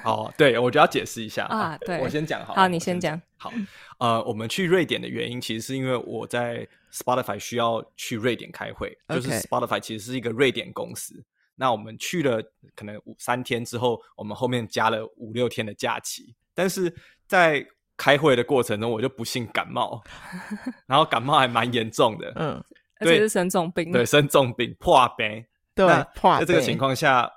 [0.05, 1.77] 哦，对，我就要解释一下啊。
[1.85, 2.55] 对，我先讲好。
[2.55, 3.21] 好，你先讲。
[3.37, 3.53] 好，
[3.99, 11.23] 呃，我们去瑞典的原因，其实是因为我在 Spotify 需要去瑞典开会就是 Spotify 其实是一个瑞典公司。
[11.57, 12.41] 那我们去了
[12.75, 16.35] 可能五三天之后，我们后面加了五六天的假期。
[16.55, 16.95] 但是
[17.27, 17.65] 在
[17.97, 20.03] 开会的过程中，我就不幸感冒，
[20.87, 22.65] 然后感冒还蛮严重的，嗯，
[23.01, 25.45] 而且是生重病，对，生重病破病。
[25.75, 27.31] 对，破在这个情况下。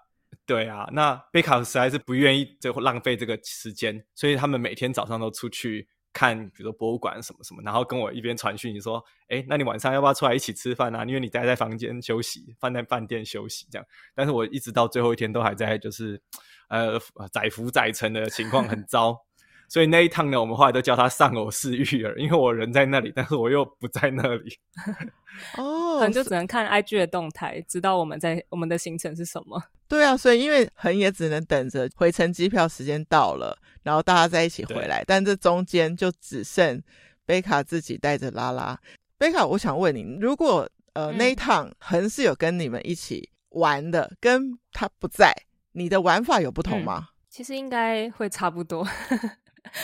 [0.48, 11.04] 对啊，那贝卡实在是不愿意就浪费这个时间，所以他们每天早上都出去看，比如说博物馆什么什么，然后跟我一边传讯，你说，哎，那你晚上要不要出来一起吃饭啊？
[11.04, 13.86] 因为你待在房间休息，放在饭店休息这样。
[14.16, 16.22] 但是我一直到最后一天都还在，就是
[16.70, 16.98] 呃
[17.34, 19.25] 载浮载沉的情况很糟。
[19.68, 24.58] 所以那一趟呢，我们后来都叫他丧偶式育儿，因为我人在那里，但是我又不在那里。
[25.58, 29.62] 哦，可能就只能看 IG 的动态，知道我们在我们的行程是什么。
[29.88, 36.82] 对啊，所以因为恒也只能等着回程机票时间到了，然后大家在一起回来，但这中间就只剩
[37.26, 38.80] 贝卡自己带着拉拉。
[39.18, 45.34] 贝卡，我想问你，如果呃、嗯、那一趟恒是有跟你们一起玩的，跟他不在，
[45.74, 47.08] 你的玩法有不同吗？
[47.10, 48.88] 嗯、其实应该会差不多。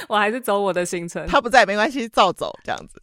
[0.08, 3.02] 我还是走我的行程，他不在没关系，照走这样子。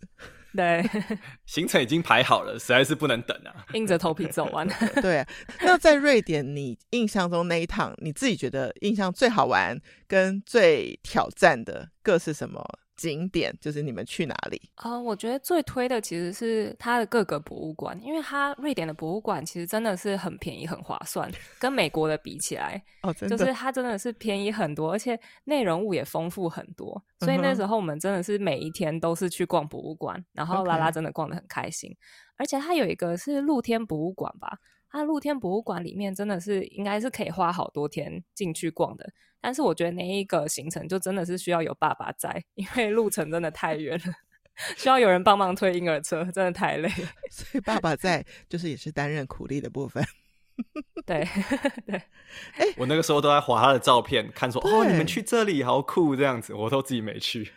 [0.56, 0.82] 对，
[1.46, 4.66] 行程已经排好了，实在是不能等啊，硬着头皮走完。
[5.00, 5.24] 对，
[5.60, 12.64] 那在瑞典，你印象中那一趟，你自己觉得印象最好玩跟最挑战的各是什么？
[12.98, 14.60] 景点就是你们去哪里？
[14.74, 27.02] 啊、呃，我觉得最推的其实是它的各个博物馆，因为它瑞典的博物馆其实真的是很便宜、很划算，跟美国的比起来， 哦，真的，就是它真的是便宜很多，而且内容物也丰富很多。
[27.20, 31.96] 所以那时候我们真的是每一天都是去逛博物馆，然后拉拉真的逛得很开心。
[32.36, 34.58] 而且它有一个是露天博物馆吧，
[34.90, 39.08] 它露天博物馆里面真的是应该是可以花好多天进去逛的。
[39.40, 44.12] 但是我觉得那一个行程就真的是需要有爸爸在，因为路程真的太远了，
[44.76, 46.88] 需要有人帮忙推婴儿车，真的太累。
[47.30, 50.04] 所以爸爸在就是也是担任苦力的部分。
[51.06, 51.24] 对
[51.86, 51.94] 对，
[52.56, 57.52] 哎，我那个时候都在划他的照片，看说哦，你们去这里好酷这样子，我都自己没去。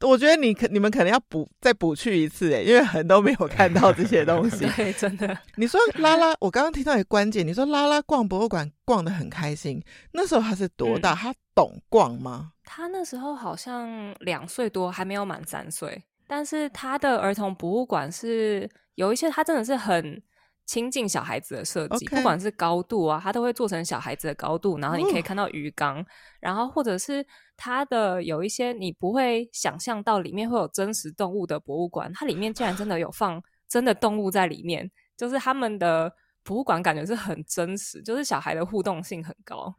[0.00, 4.66] 我觉得你可你们可能要补再补去一次哎，因为很多没有看到这些东西。
[4.76, 5.38] 对，真的。
[5.54, 9.82] 你说拉拉，我刚刚听到一个关键，你说拉拉逛博物馆逛得很开心，
[10.12, 11.12] 那时候他是多大？
[11.12, 12.52] 嗯、他懂逛吗？
[12.64, 16.04] 他那时候好像两岁多，还没有满三岁。
[16.26, 20.22] 但是他的儿童博物馆是有一些，他真的是很。
[20.66, 26.06] 亲近小孩子的设计.不管是高度啊，它都会做成小孩子的高度，然后你可以看到鱼缸，哦、
[26.40, 27.24] 然后或者是
[27.56, 39.72] 它的有一些你不会想象到里面会有真实动物的博物馆，它里面竟然真的有放真的动物在里面，就是他们的博物馆感觉是很真实，就是小孩的互动性很高，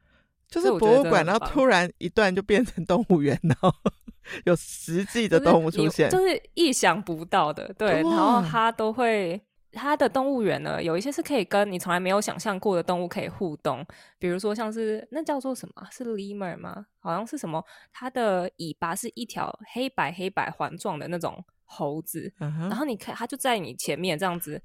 [0.47, 3.73] 就是博物馆，然后突然一段就变成动物园，然后
[4.45, 9.41] 有实际的动物出现，就是、就是意想不到的，对，然后它都会。
[9.77, 13.85] 它的动物园呢，有一些是可以跟你从来没有想象过的动物可以互动，
[14.19, 15.87] 比如说像是那叫做什么？
[15.91, 16.87] 是 lemur 吗？
[16.99, 17.63] 好像是什么？
[17.93, 24.61] 它的尾巴是一条黑白黑白环状的那种猴子，然后你看它就在你前面这样子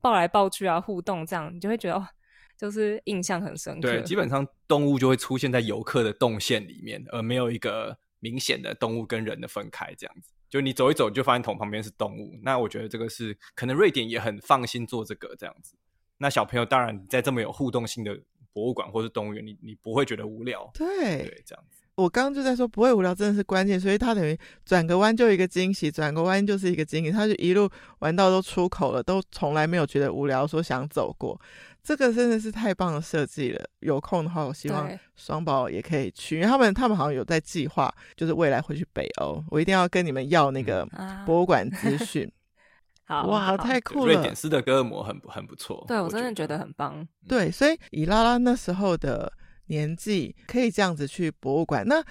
[0.00, 2.08] 抱来抱去啊，互动这样，你就会觉得哦，
[2.56, 3.82] 就是印象很深刻。
[3.82, 10.32] 对，基本上动物就会出现在游客的动线里面，而没有一个明显的动物跟人的分开这样子。
[10.48, 12.38] 就你走一走，就发现桶旁边是动物。
[12.42, 15.74] 那我觉得这个是可能瑞典也很放心做这个这样子。
[16.18, 18.18] 那小朋友当然在这么有互动性的
[18.52, 20.70] 博物馆或是动物园，你你不会觉得无聊。
[20.74, 20.86] 对，
[21.22, 21.82] 对，这样子。
[21.94, 31.40] 我刚刚就在说不会无聊，真的是关键，所以他等于转个弯就一个惊喜，转个弯就是一个惊喜，他就一路玩到都出口了，都从来没有觉得无聊，说想走过，
[31.88, 33.64] 这个真的是太棒的设计了。
[33.78, 40.86] 有空的话，我希望双宝也可以去，因为他们他们好像有在计划，就是未来会去北欧，我一定要跟你们要那个
[41.24, 42.30] 博物馆资讯。
[43.06, 44.12] 好哇，太酷了！
[44.12, 47.08] 瑞典斯德哥尔摩很很不错，对我真的觉得很棒。
[47.26, 49.32] 对，所以以拉拉那时候的。
[49.70, 52.02] 年纪可以这样子去博物馆，那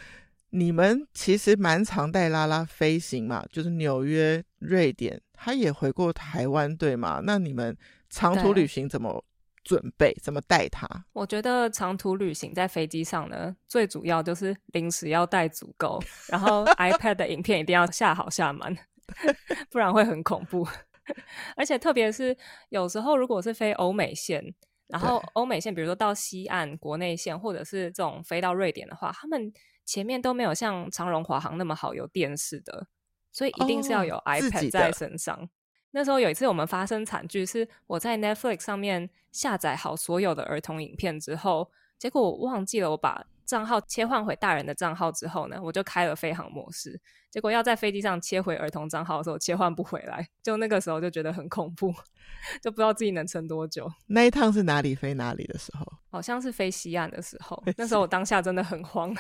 [0.51, 7.19] 你们其实蛮常带拉拉飞行嘛，就是纽约、瑞典，他也回过台湾，对吗？
[7.23, 7.75] 那你们
[8.11, 9.25] 长途旅行怎么
[9.67, 10.13] 准备？
[10.23, 10.88] 怎么带他？
[11.13, 18.75] 我觉得长途旅行在飞机上呢，最主要就是零食要带足够， 然后 iPad 的影片一定要下好下满，
[19.69, 20.67] 不然会很恐怖。
[21.56, 22.36] 而且特别是
[22.69, 24.56] 有时候如果是飞欧美线。
[24.89, 29.51] 然后欧美线，比如说到西岸国内线，或者是这种飞到瑞典的话，他们
[29.86, 32.88] 前面都没有像长荣华航那么好有电视的，
[33.34, 35.36] 所以一定是要有 iPad 在身上。
[35.36, 35.49] 哦、
[35.91, 47.00] 那时候有一次我们发生惨剧，是我在 Netflix 上面下载好所有的儿童影片之后，结果我忘记了我把账号切换回大人的账号之后呢，我就开了飞航模式。
[47.30, 51.93] 结果要在飞机上切回儿童账号的时候，切换不回来，就那个时候就觉得很恐怖，
[52.62, 53.89] 就不知道自己能撑多久。
[54.08, 55.86] 那一趟是哪里飞哪里的时候？
[56.10, 59.15] 好像是飞西岸的时候，那时候我当下真的很慌。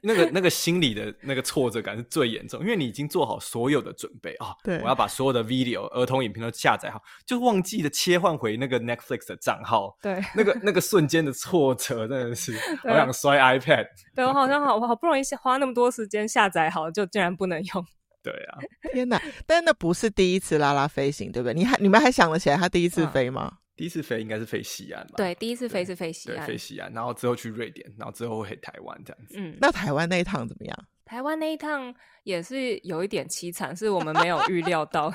[0.00, 17.86] 那个那个心理的那个挫折感是最严重，因为你已经做好所有的准备啊，哦、对，我要把所有的 video 儿童影片都下载好，就忘记了切换回那个 Netflix 的账号，对，那个那个瞬间的挫折真的是， 我想摔 iPad，对，我好像好我好不容易花那么多时间下载好，就竟然不能用，
[18.22, 18.58] 对啊，
[18.92, 19.20] 天哪！
[19.46, 21.54] 但那不是第一次拉拉飞行，对不对？
[21.54, 23.52] 你还你们还想得起来他第一次飞吗？
[23.52, 25.14] 嗯第一次飞应该是飞西安吧？
[25.16, 29.34] 对，第一次飞是飞西安，飞西安，然后之后去瑞典，然后之后回台湾这样子。
[29.38, 30.88] 嗯，那台湾那一趟怎么样？
[31.04, 35.12] 台湾那一趟也是有一点凄惨，是我们没有预料到。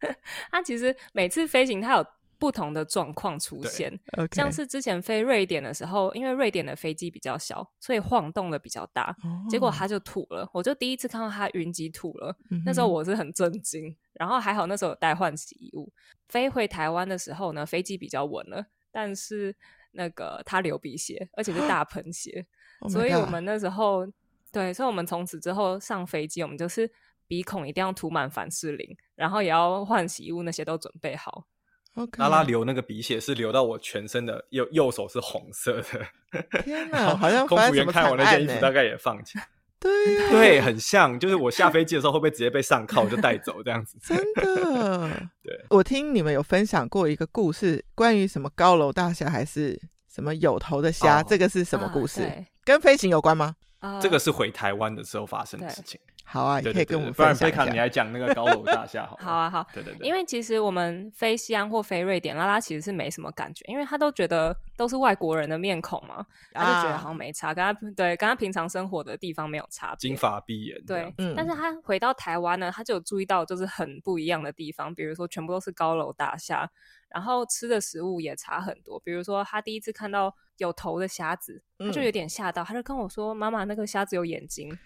[0.50, 2.06] 他其实每次飞行，他有。
[2.38, 4.34] 不同的状况出现，okay.
[4.36, 9.50] 像是之前飞瑞典的时候，因为瑞典的飞机比较小，所以晃动的比较大，oh.
[9.50, 10.48] 结果他就吐了。
[10.54, 12.62] 我就第一次看到他云集吐了，mm -hmm.
[12.66, 13.96] 那时候我是很震惊。
[14.14, 15.92] 然后还好那时候有带换洗衣物。
[16.28, 19.54] 飞回台湾的时候呢，飞机比较稳了，但是
[19.92, 22.46] 那个他流鼻血，而且是大 喷血
[22.80, 22.92] ，oh.
[22.92, 24.06] 所以我们那时候
[24.52, 26.90] 对，所以我们从此之后上飞机，我们就是
[27.26, 31.46] 鼻孔一定要涂满凡士林，然后也要换洗衣物，那些都准备好。
[31.94, 32.18] Okay.
[32.18, 37.14] 拉拉流那个鼻血是流到我全身的右右手是红色的，天哪！
[37.16, 39.38] 好像空服员看我那件衣服大概也放弃。
[39.80, 43.96] 对、啊、对，很像，就是我下飞机的时候会不会直接被上铐就带走这样子？
[44.02, 45.08] 真的。
[45.42, 49.80] 对，我听你们有分享过一个故事，关于什么高楼大厦还是
[50.12, 52.22] 什么有头的虾、哦，这个是什么故事？
[52.22, 53.54] 啊、跟飞行有关吗？
[53.78, 56.00] 啊，这个是回台湾的时候发生的事情。
[56.30, 57.46] 好啊，对对对，你可以跟我们分享一下。
[57.46, 59.16] 不然贝卡，你来讲那个高楼大厦好。
[59.24, 59.66] 好啊，好。
[59.72, 60.06] 对对对。
[60.06, 69.96] 因为其实我们飞西安或飞瑞典，拉拉其实是没什么感觉，因为他都觉得都是外国人的面孔嘛，他就觉得好像没差，跟他对跟他平常生活的地方没有差别。
[69.96, 70.78] 金发碧眼。
[70.84, 71.32] 对，嗯。
[71.34, 76.70] 但是他回到台湾呢，他就有注意到就是很不一样的地方，比如说全部都是高楼大厦，
[77.08, 79.00] 然后吃的食物也差很多。
[79.00, 84.78] 比如说他第一次看到有头的虾子，他就有点吓到，他就跟我说：“妈妈，那个虾子有眼睛。”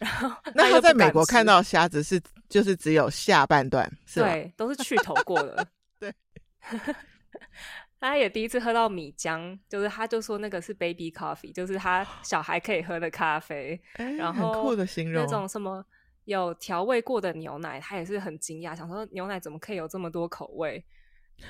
[0.00, 5.66] 然后那他在美国看到虾子是就是只有下半段，是对，都是去头过的。
[6.00, 6.14] 对，
[8.00, 13.80] 他也第一次喝到米浆，就是他就说那个是 baby coffee，就是他小孩可以喝的咖啡。
[13.98, 15.84] 欸、然后很酷的形容，那种什么
[16.24, 20.82] 有调味过的牛奶，他也是很惊讶，想说牛奶怎么可以有这么多口味。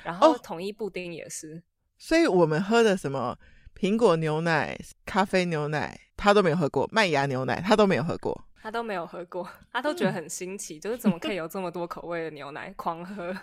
[0.05, 1.63] 然后统一布丁也是，哦、
[1.99, 3.37] 所以我们喝的什么
[3.79, 6.01] 苹果牛奶、咖啡牛奶。
[6.23, 13.35] 他都没有喝过麦芽牛奶，他都没有喝过，他都没有喝过，他都觉得很新奇，嗯、 就是怎么可以有这么多口味的牛奶，狂喝。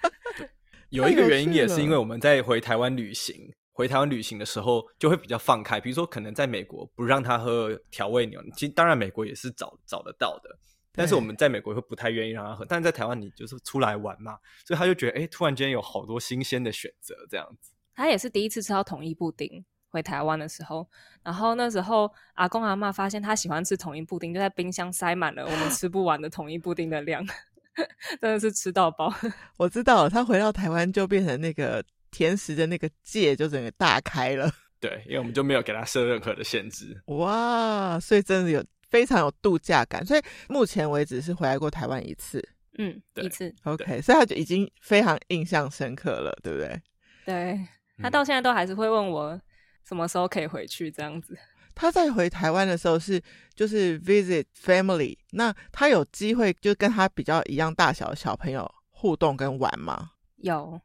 [0.88, 10.58] 有一个原因也是因为我们在回台湾旅行， 回台湾旅行的时候就会比较放开，比如说可能在美国不让他喝调味牛奶，其实当然美国也是找找得到的，
[10.94, 17.72] 但是我们在美国会不太愿意让他喝，但是在台湾你就是出来玩嘛，所以他就觉得哎，突然间有好多新鲜的选择这样子。
[17.96, 19.64] 他也是第一次吃到统一布丁。
[19.88, 20.86] 回台湾的时候，
[21.22, 27.24] 然后那时候阿公阿妈发现他喜欢吃统一布丁，就在冰箱塞满了我们吃不完的统一布丁的量，
[28.20, 29.10] 真的是吃到饱。
[29.56, 34.52] 我知道他回到台湾就变成那个甜食的那个界就整个大开了。
[34.78, 37.00] 对，因为我们就没有给他设任何的限制。
[37.06, 40.04] 哇，所以真的有非常有度假感。
[40.04, 43.54] 所以目前为止是回来过台湾一次，嗯，一次。
[43.62, 46.82] OK，所以他就已经非常印象深刻了，对不对？
[47.24, 47.66] 对。
[47.98, 49.40] 他到现在都还是会问我
[49.84, 51.36] 什么时候可以回去这样子。
[51.74, 53.20] 他在回台湾的时候是
[53.54, 60.10] 就是 visit family，那他有机会就跟他比较一样大小的小朋友互动跟玩吗？
[60.36, 60.80] 有。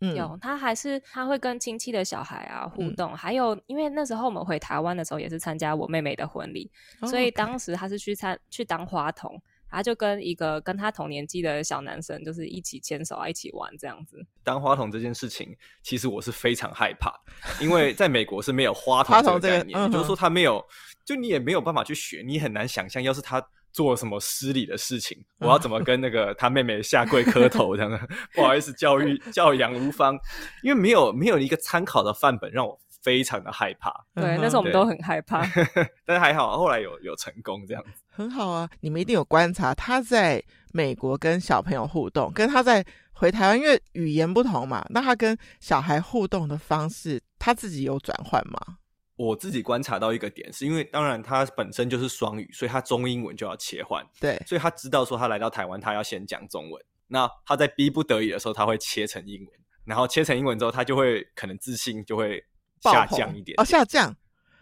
[0.00, 9.40] 嗯、有，他还是他会跟亲戚的小孩啊互动，嗯、还有因为那时候我们回台湾的时候也是参加我妹妹的婚礼，哦、所以当时他是去参去当花童，
[9.76, 14.24] 他就跟一个跟他同年纪的小男生就是一起牵手啊，一起玩这样子。
[14.42, 17.12] 当花童这件事情，其实我是非常害怕，
[17.60, 20.64] 因为在美国是没有花童这个概念，就是说他没有，
[21.04, 23.46] 就你也没有办法去学，你很难想象要是他。
[23.72, 25.22] 做了什么失礼的事情？
[25.36, 27.76] 我要怎么跟那个他妹妹下跪磕头？
[27.76, 28.00] 这样的
[28.34, 30.18] 不好意思，教育教养无方，
[30.62, 33.92] 因为没有没有一个参考的范本，让我非常的害怕。
[34.14, 35.42] 对，那时候我们都很害怕，
[36.06, 38.68] 但是还好，后来有有成功，这样子很好啊。
[38.80, 40.42] 你们一定有观察他在
[40.72, 48.78] 美国跟小朋友互动，跟他在回台湾，因为语言不同嘛，那他跟小孩互动的方式，他自己有转换吗？
[49.16, 54.04] 我自己观察到一个点，是因为当然他本身就是双语，所以他中英文就要切换。
[54.20, 56.82] 对，所以他知道说他来到台湾，他要先讲中文。
[57.08, 59.50] 那他在逼不得已的时候，他会切成英文，
[59.84, 62.44] 然后切成英文之后，他就会可能自信就会
[62.82, 63.54] 下降一点点。
[63.56, 64.14] 哦，下降？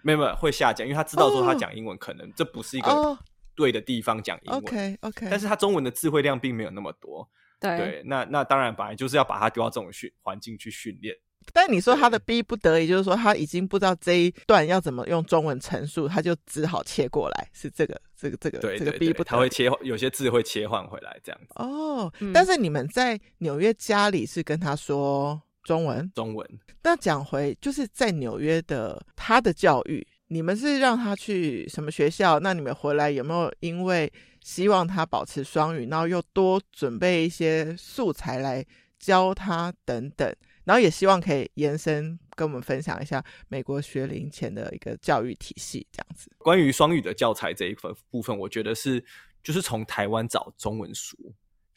[0.03, 3.19] 没有没有，会下降，因为他知道说他讲英文可能这不是一个
[3.55, 4.61] 对的地方讲英文。
[4.61, 7.29] OK OK，但是他中文的词汇量并没有那么多。
[7.61, 11.17] 对，对，那那当然本来就是要把他丢到这种训环境去训练。
[11.53, 21.49] 但你说他的逼不得已，就是说他已经不知道这一段要怎么用中文陈述，他就只好切过来，是这个这个这个对这个逼不得已，他会切换，有些字会切换回来这样子。
[21.57, 26.49] 哦，嗯、但是你们在纽约家里是跟他说中文，中文。
[26.83, 32.41] 那讲回就是在纽约的他的教育，你们是让他去什么学校？
[32.41, 34.13] 那你们回来有没有因为
[34.43, 38.65] 希望他保持双语，然后又多准备一些素材来
[38.99, 40.35] 教他等等？
[40.65, 46.31] 然后也希望可以延伸跟我们分享一下美国学龄前的一个教育体系这样子。
[46.39, 49.05] 关于双语的教材这一份部分，我觉得是
[49.43, 51.19] 就是从台湾找中文书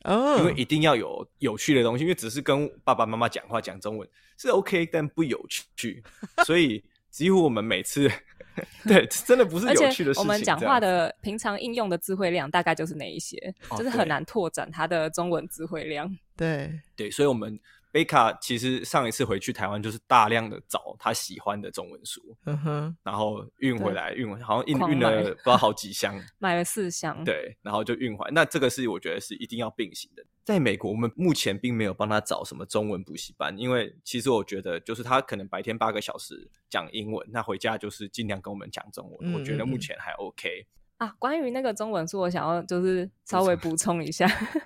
[0.05, 5.45] 哦，因为一定要有有趣的东西，因为只是跟爸爸妈妈讲话讲中文是 OK，但不有
[5.75, 6.01] 趣，
[6.45, 6.81] 所以
[7.11, 8.09] 几乎我们每次
[8.87, 10.21] 对真的不是有趣的事情。
[10.21, 13.37] 我们讲话的平常应用的智慧量大概就是那一些，
[13.69, 16.17] 哦、就是很难拓展他的中文智慧量。
[16.35, 17.59] 对对，所以我们。
[17.89, 28.31] 贝卡其实上一次回去台湾，就是大量的找他喜欢的中文书，嗯哼，然后运回来，运回好像运运了不知道好几箱， 买了四箱，对，然后就运回来。
[28.31, 30.23] 那这个是我觉得是一定要并行的。
[30.47, 39.17] 在美国，我们目前并没有帮他找什么中文补习班，因为其实我觉得就是他可能白天八个小时讲英文，那回家就是尽量跟我们讲中文。
[39.19, 40.65] 嗯嗯嗯，我觉得目前还 OK
[40.99, 41.13] 啊。
[41.19, 44.25] 关于那个中文书，我想要就是稍微补充一下。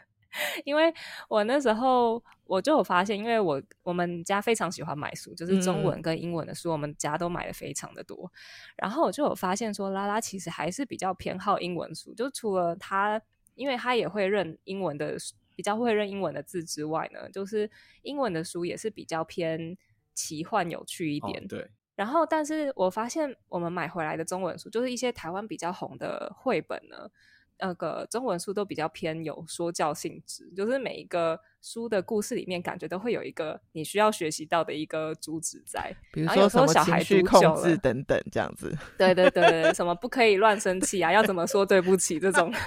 [0.66, 0.94] 因为
[1.28, 8.32] 我那时候我就有发现，因为我我们家非常喜欢买书，就是中文跟英文的书，嗯、我们家都买的非常的多。
[8.78, 13.20] 然后我就有发现说，拉拉其实还是比较偏好英文书，就除了他，
[13.56, 15.18] 因为他也会认英文的，
[15.62, 17.70] 比较会认英文的字之外呢，就是
[18.02, 19.78] 英文的书也是比较偏
[20.16, 21.44] 奇幻有趣一点。
[21.44, 21.70] 哦、对。
[21.96, 27.12] 然后，但是我发现我们买回来的中文书，就是一些台湾比较红的绘本呢。
[27.60, 38.76] 那个中文书都比较偏有说教性质，就是每一个书的故事里面，感觉都会有一个你需要学习到的一个主旨在，比如说什么情绪控制等等这样子。
[38.98, 42.52] 对对对，什么不可以乱生气啊，要怎么说对不起这种。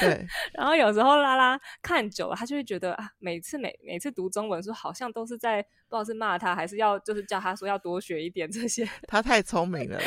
[0.00, 8.88] 对， 然后有时候拉拉看久了，他就会觉得啊，每次每每次读中文书，好像都是在不知道是骂他，还是要就是叫他说要多学一点这些。
[9.06, 10.04] 他太聪明了啦，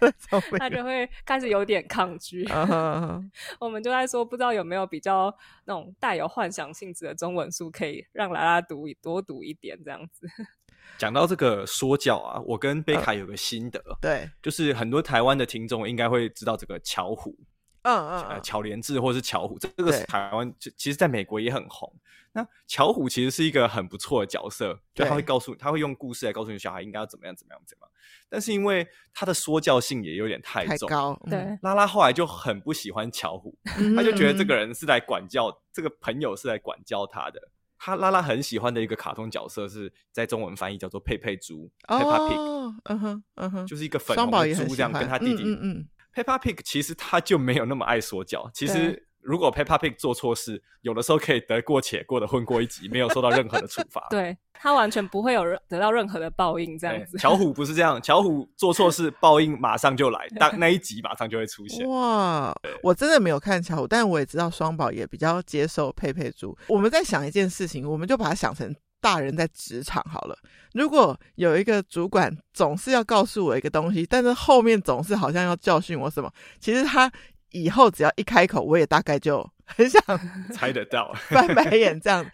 [0.58, 2.44] 他就会开始有点抗拒。
[2.46, 3.30] Uh huh.
[3.58, 10.26] 我们就在说，不知道有没有比较那种带有幻想性质的中文书，可以让拉拉读多读一点这样子。
[10.98, 17.36] 讲到这个说教啊，我跟贝卡有个心得，uh, 对，就是很多台湾的听众应该会知道这个巧虎。
[17.82, 21.90] 嗯嗯，呃，巧连智或是巧虎，这这个是台湾，就其实在美国也很红。
[22.32, 27.90] 那巧虎其实是一个很不错的角色，就他会告诉，他会用故事来告诉你小孩应该要怎么样怎么样怎么样。
[28.28, 33.58] 但是因为他的说教性也有点太重，太高，对，拉拉后来就很不喜欢巧虎，
[33.96, 37.50] 他就觉得这个人是来管教，这个朋友是来管教他的。
[37.82, 45.88] 他拉拉很喜欢的一个卡通角色是在中文翻译叫做佩佩猪，Peppa Pig，嗯哼嗯哼，就是一个粉红的猪这样跟他弟弟，嗯嗯。
[46.12, 48.50] Peppa Pig 其实他就没有那么爱说教。
[48.52, 54.06] 其实如果 Peppa Pig 做错事，有的时候可以得过且过的混过一集，没有受到任何的处罚。
[54.10, 57.18] 对，他完全不会有得到任何的报应这样子。
[57.18, 61.88] 巧虎不是这样，巧虎做错事报应马上就来，当 那一集马上就会出现。
[61.88, 66.56] 哇，我真的没有看巧虎，但我也知道双宝也比较接受佩佩猪。
[66.68, 70.36] 我们在想一件事情，我们就把它想成大人在职场好了，
[70.74, 77.10] 如果有一个主管总是要告诉我一个东西，但是后面总是好像要教训我什么，其实他
[77.50, 80.02] 以后只要一开口，我也大概就很想
[80.52, 82.24] 猜得到， 翻白眼这样。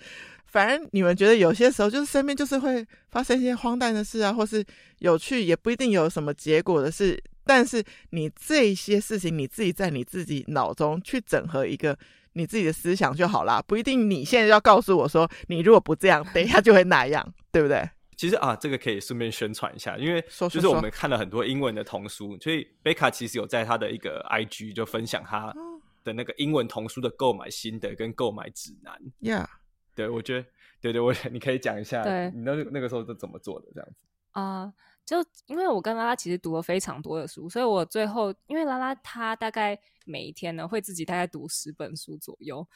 [0.46, 4.64] 反正你们觉得有些时候就是身边就是会发生一些荒诞的事啊，或是
[5.00, 11.98] 有趣也不一定有什么结果的事，但是你这些事情你自己在你自己脑中去整合一个
[12.32, 17.86] 你自己的思想就好啦，不一定你现在要告诉我说你如果不这样，等一下就会那样，对不对？
[18.16, 25.54] 其实啊，这个可以顺便宣传一下，因为就是我们看了很多英文的童书，所以贝卡其实有在他的一个 IG 就分享他
[26.02, 28.98] 的那个英文童书的购买心得跟购买指南。
[29.20, 29.46] Yeah。
[29.94, 30.48] 对，我觉得，
[30.80, 33.96] 对对，我你可以讲一下，对你那那个时候是怎么做的这样子
[34.32, 34.74] 啊、呃？
[35.06, 42.66] 就因为我跟拉拉其实读了非常多的书，所以我最后因为拉拉她大概每一天呢会自己大概读十本书左右，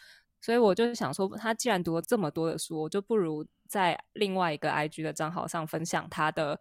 [0.40, 6.58] 所以我就想说，他既然读了这么多的书，我就不如在另外一个 IG 的账号上分享他的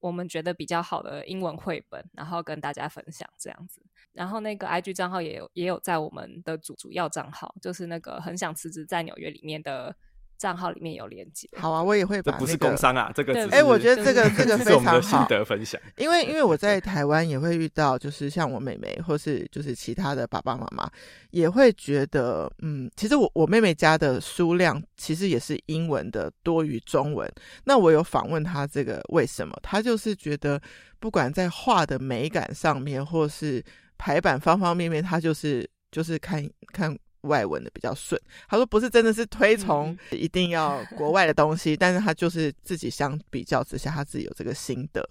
[0.00, 3.82] 我们觉得比较好的英文绘本，然后跟大家分享这样子。
[4.12, 9.94] 然后那个 IG 账号也有也有在我们的主主要账号，就是那个很想辞职在纽约里面的
[10.40, 11.46] 账号里面有连接。
[11.58, 12.46] 好啊，我也会把、那个。
[12.46, 14.76] 这不是工商啊，这个哎、欸，我觉得这个这个 非常好。
[14.76, 15.78] 我们的心得分享。
[15.98, 20.90] 因为因为我在台湾也会遇到，就是像我妹妹，或是就是其他的爸爸妈妈，
[21.30, 27.30] 也会觉得，嗯，其实我我妹妹家的书量其实也是英文的多于中文。
[27.64, 29.54] 那我有访问她这个为什么？
[29.62, 30.58] 她就是觉得，
[30.98, 33.62] 不管在画的美感上面，或是
[33.98, 38.20] 排版方方面面，她就是就是看看外文的比较顺。
[38.48, 45.08] 他说不是真的是推崇一定要国外的东西，嗯、 但是他就是自己相比较之下，他自己有这个心得。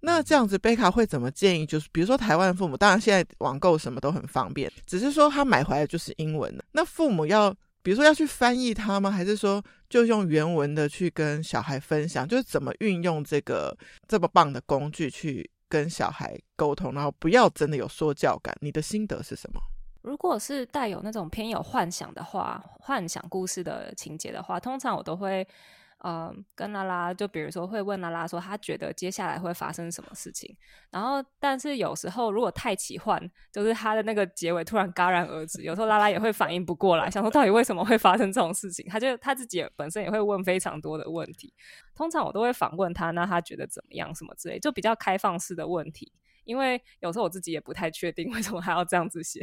[0.00, 1.64] 那这样子，贝卡会怎么建议？
[1.64, 6.64] 就是比如说台湾父母，当然现在网购什么都很方便，只是说他买回来就是英文的。
[6.72, 9.10] 那父母要比如说要去翻译它吗？
[9.10, 12.26] 还是说就用原文的去跟小孩分享？
[12.28, 13.76] 就是怎么运用这个
[14.06, 15.50] 这么棒的工具去？
[15.66, 18.54] 跟小孩沟通，然后不要真的有说教感。
[18.60, 19.60] 你的心得是什么？
[20.04, 25.46] 如果是带有那种偏有幻想的话，幻想故事的情节的话，通常我都会。
[26.06, 30.54] 嗯、跟拉拉就比如说会问拉拉说，他觉得接下来会发生什么事情。
[30.90, 33.18] 然后，但是有时候如果太奇幻，
[33.50, 38.86] 就是他的那个结尾突然戛然而止，有时候拉拉也会反应不过来，想说到底为什么会发生这种事情。
[38.86, 41.54] 他就他自己本身也会问非常多的问题。
[41.94, 46.12] 通常我都会反问他，那他觉得怎么样，什么之类，就比较开放式的问题。
[46.44, 49.40] 因为有时候我自己也不太确定为什么还要这样子写，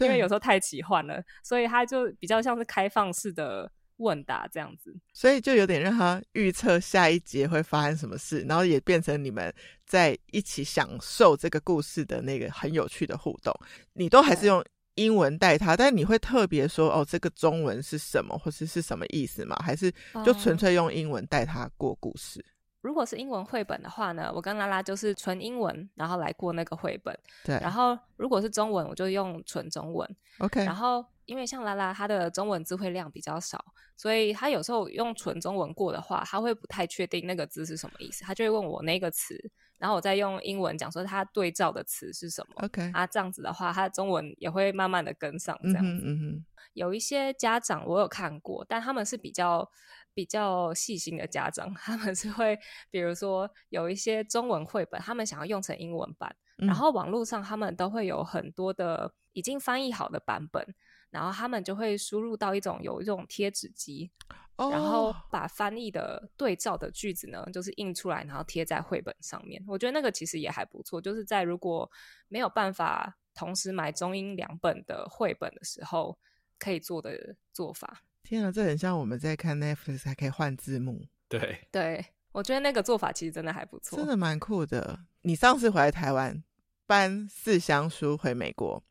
[0.00, 3.70] 因为有时候太奇幻了，所以他就比较像是开放式的。
[3.98, 9.54] 问答这样子，所以就有点让他预测下一节会发生什么事，然后也变成你们
[9.86, 13.54] 在一起享受这个故事的那个很有趣的互动。
[13.92, 14.64] 你都还是用
[14.96, 19.54] 英文带他，但你会特别说哦，这个中文是什么，或是是什么意思吗？
[19.62, 19.92] 还是
[20.24, 22.44] 就纯粹用英文带他过故事？
[22.82, 27.16] 嗯，如果是英文绘本的话呢，我跟拉拉就是纯英文，然后来过那个绘本。
[27.44, 30.16] 对，然后如果是中文，我就用纯中文。
[30.38, 31.04] OK，然后。
[31.24, 33.64] 因为像拉拉，他的中文字汇量比较少，
[33.96, 39.40] 所以他有时候用纯中文过的话，他会不太确定那个字是什么意思，他就会问我那个词，
[39.78, 42.66] 然后我再用英文讲说他对照的词是什么。
[42.66, 45.56] OK，啊，这样子的话，他的中文也会慢慢的跟上。
[45.62, 49.70] 这样子，嗯哼嗯哼，有一些家长我有看过，但他们是比较
[50.14, 52.58] 比较细心的家长， 他们是会，
[52.90, 60.74] 比如说有一些中文绘本，他们想要用成英文版，嗯、然后网络上他们都会有很多的已经翻译好的版本。
[61.10, 64.10] 然后他们就会输入到一种有一种贴纸机
[64.56, 64.72] ，oh.
[64.72, 69.62] 然后把翻译的对照的句子呢，就是印出来，然后贴在绘本上面。
[69.68, 71.90] 我觉得那个其实也还不错，就是在如果
[72.28, 76.18] 没有办法同时买中英两本的绘本的时候，
[76.58, 78.02] 可以做的做法。
[78.22, 81.04] 天啊，这很像我们在看 Netflix 还可以换字幕。
[81.28, 84.98] 对对，我觉得那个做法其实真的还不错，真的蛮酷的。
[85.22, 86.42] 你上次回来台湾
[86.86, 88.82] 搬四箱书回美国。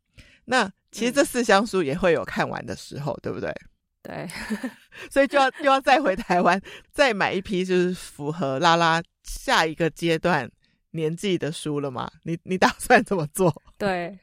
[0.45, 3.53] 那其实这四箱书也会有看完的时候，嗯、对不对？
[4.03, 4.27] 对，
[5.11, 6.59] 所以就要就要再回台湾，
[6.91, 10.49] 再买一批，就是符合拉拉下一个阶段
[10.91, 12.11] 年纪的书了吗？
[12.23, 13.53] 你你打算怎么做？
[13.77, 14.17] 对，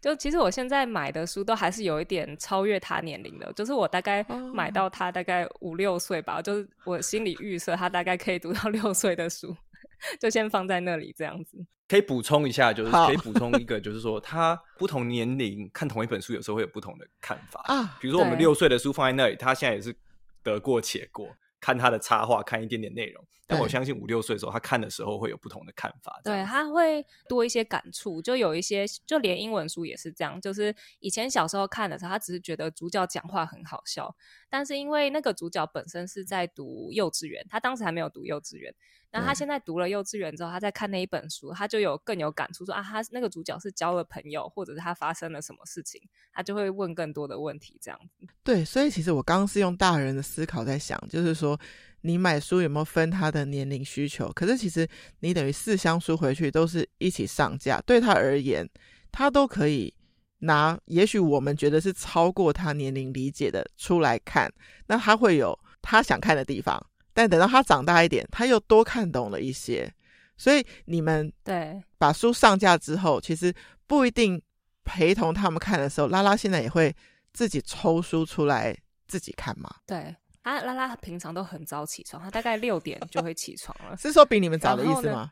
[0.00, 9.56] 就其实我现在买的书都还是有一点超越他年龄的，就是我大概买到他大概五六岁吧，就是我心里预设他大概可以读到六岁的书，
[10.20, 11.58] 就先放在那里这样子。
[11.88, 17.96] 可以补充一下，就是可以补充一个，就是说他不同年龄看同一本书，有时候会有不同的看法啊。
[17.98, 19.94] 比如说我们六岁的书放在那里，他现在也是
[20.42, 23.24] 得过且过，看他的插画，看一点点内容。
[23.48, 26.20] 但我相信五六岁的时候，他看的时候会有不同的看法。
[26.22, 30.38] 对，他会多一些感触，就有一些，就连英文书也是这样。
[30.38, 34.14] 就是以前小时候看的时候，他只是觉得主角讲话很好笑，
[34.50, 38.74] 但是因为那个主角本身是在读幼稚园，他当时还没有读幼稚园。
[39.10, 45.98] 那他现在读了幼稚园之后，他在看那一本书，他就有更有感触，说啊，他那个主角是交了朋友，或者是他发生了什么事情，
[46.30, 48.26] 他就会问更多的问题，这样子。
[48.44, 51.58] 对，所以其实我刚刚是用大人的思考在想，就是说
[52.02, 54.30] 你买书有没有分他的年龄需求？
[54.32, 54.88] 可是其实
[55.20, 58.68] 你等于四箱书回去都是一起上架，对他而言，
[59.10, 59.92] 他都可以
[60.38, 64.52] 拿，也许我们觉得是超过他年龄理解的出来看，
[64.86, 66.80] 那他会有他想看的地方。
[67.12, 69.92] 但等到他长大一点，他又多看懂了一些，
[70.36, 73.52] 所以你们对把书上架之后，其实
[73.88, 74.40] 不一定
[74.84, 76.94] 陪同他们看的时候，拉拉现在也会
[77.32, 78.76] 自己抽书出来
[79.08, 79.68] 自己看嘛？
[79.84, 80.14] 对，
[80.48, 85.30] 他拉拉平常都很早起床，他大概六点就会起床了， 是说比你们早的意思吗？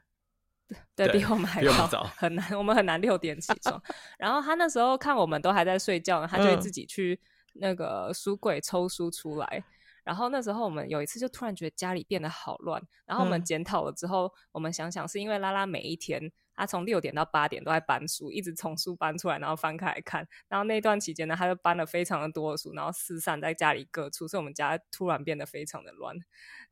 [0.97, 3.81] 对，比我们还早，很难，我们很难六点起床。
[4.19, 7.19] 然后他那时候看我们都还在睡觉呢，他就会自己去
[7.55, 9.65] 那个书柜抽书出来。
[10.03, 16.21] 然后那时候我们有一次就突然觉得家里变得好乱，然后我们检讨了之后，嗯、我们想想是因为拉拉每一天
[16.57, 20.27] 他从六点到八点都在搬书，一直从书搬出来，然后翻开来看。
[20.49, 26.17] 然后那段期间呢，他就搬了非常的多的书，然后四散在家里各处，所以我们家突然变得非常的乱。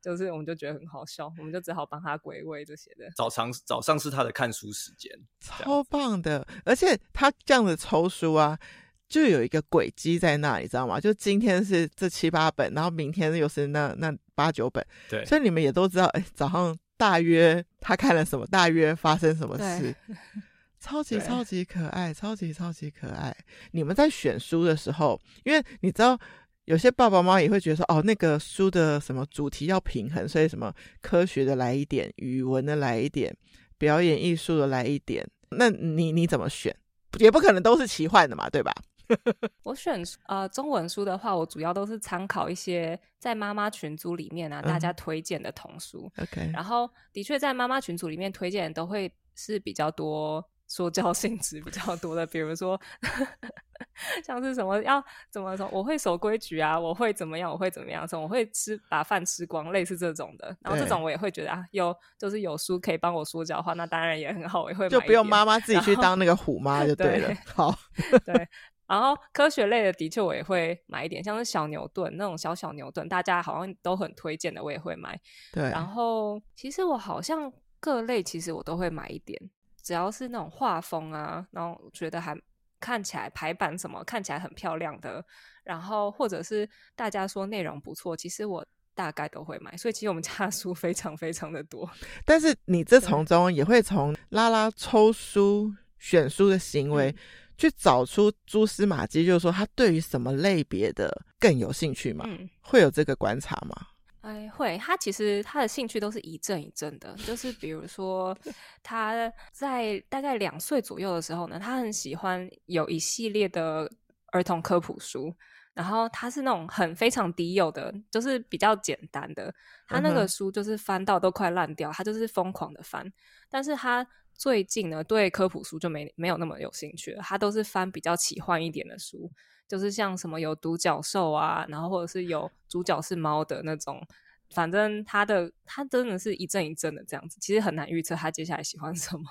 [0.01, 3.09] 就是我们就觉得很好笑，我们就只好帮他归位这些的。
[3.15, 8.59] 早上早上是他的看书时间，超棒的，而且他这样子抽书啊。
[9.07, 10.99] 就有一个轨迹在那里，你知道吗？
[10.99, 14.83] 就今天是这七八本，然后明天又是那那八九本。
[15.07, 19.95] 对，所以你们也都知道，哎，早上大约他看了什么，大约发生什么事，
[20.81, 23.31] 超级超级可爱，超级超级可爱。
[23.73, 26.19] 你们在选书的时候，因为你知道，
[26.65, 33.31] 有些爸爸妈妈也会觉得说，哦，那个书的什么主题要平衡，所以什么科学的来一点，语文的来一点，
[33.77, 35.23] 表演艺术的来一点。
[35.51, 36.75] 那你你怎么选？
[37.19, 38.73] 也不可能都是奇幻的嘛，对吧？
[39.63, 46.11] 我选呃中文书的话，我主要都是参考一些在妈妈群组里面啊，大家推荐的童书。
[46.15, 52.79] 嗯、OK，然后的确在妈妈群组里面推荐的都会是比较多说教性质比较多的，比如说
[54.23, 60.55] 像是什么要怎么说，我会守规矩啊，我会怎么样，我会怎么样，我会吃把饭吃光，类似这种的。
[60.61, 67.27] 然后这种我也会觉得啊，有就是有书可以帮我说教的话，那当然也很好，我也会就不用妈妈自己去当那个虎妈就对了。
[67.27, 67.77] 对好，
[68.25, 68.47] 对。
[68.87, 75.19] 然后科学类的，的确我也会买一点，像是小牛顿那种小小牛顿，大家好像都很推荐的，我也会买。
[75.51, 75.63] 对。
[75.71, 79.39] 然后其实我好像各类其实我都会买一点，
[79.81, 82.39] 只要是那种画风啊，然后觉得还
[82.79, 85.25] 看起来排版什么看起来很漂亮的，
[85.63, 88.63] 然后或者是大家说内容不错，其实我
[88.93, 89.75] 大概都会买。
[89.75, 91.89] 所以其实我们家的书非常非常的多。
[92.23, 97.09] 但是你这从中也会从拉拉抽书选书的行为。
[97.09, 97.15] 嗯
[97.57, 102.25] 去找出蛛丝马迹，就是说他对于什么类别的更有兴趣吗？
[102.27, 103.75] 嗯，会有这个观察吗？
[104.21, 104.77] 哎，会。
[104.77, 108.35] 他其实他的兴趣都是一阵一阵的， 就是比如说
[108.83, 113.89] 他在大概两岁左右的时候呢，他很喜欢有一系列的
[114.31, 115.33] 儿童科普书，
[115.73, 119.53] 然后他是那种很非常低幼的，就是比较简单的，
[119.87, 123.09] 他那个书就是翻到都快烂掉，他就是疯狂的翻，
[123.49, 124.05] 但是他。
[124.37, 127.21] 最近呢，对科普书就没没有那么有兴趣了。
[127.21, 129.31] 他都是翻比较奇幻一点的书，
[129.67, 134.05] 就是像什么有独角兽啊，然后或者是有主角是猫的那种。
[134.53, 139.23] 反正他的他真的是一阵一阵的这样子，其实很难预测他接下来喜欢什么。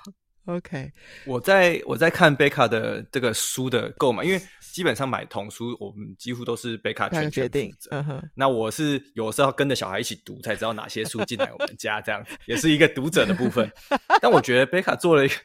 [0.45, 0.91] OK，
[1.25, 7.73] 我在我在看贝卡的这个书的购买，因为基本上买童书，我们几乎都是贝卡全权决定。
[7.89, 13.71] 嗯哼，那我是有时候跟着小孩一起读，才知道哪些书进来我们家，这样也是一个读者的部分。
[14.21, 15.35] 但我觉得贝卡做了一个，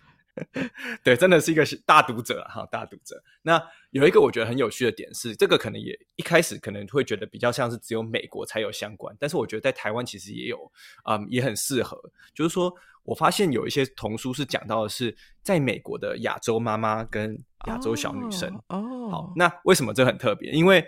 [1.04, 3.22] 对，真的是一个大读者哈，大读者。
[3.42, 10.70] 那有一个我觉得很有趣的点是，这个可能也一开始可能会觉得比较像是只有美国才有相关，但是我觉得在台湾其实也有，
[11.08, 11.98] 嗯，也很适合，
[12.34, 12.74] 就是说。
[13.02, 17.34] 我发现有一些童书是讲到的是在美国的亚洲妈妈跟
[17.66, 18.76] 亚洲小女生哦。
[18.76, 19.10] Oh, oh.
[19.10, 20.52] 好，那为什么这很特别？
[20.52, 20.86] 因为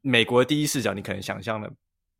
[0.00, 1.72] 美国的第一视角，你可能想象的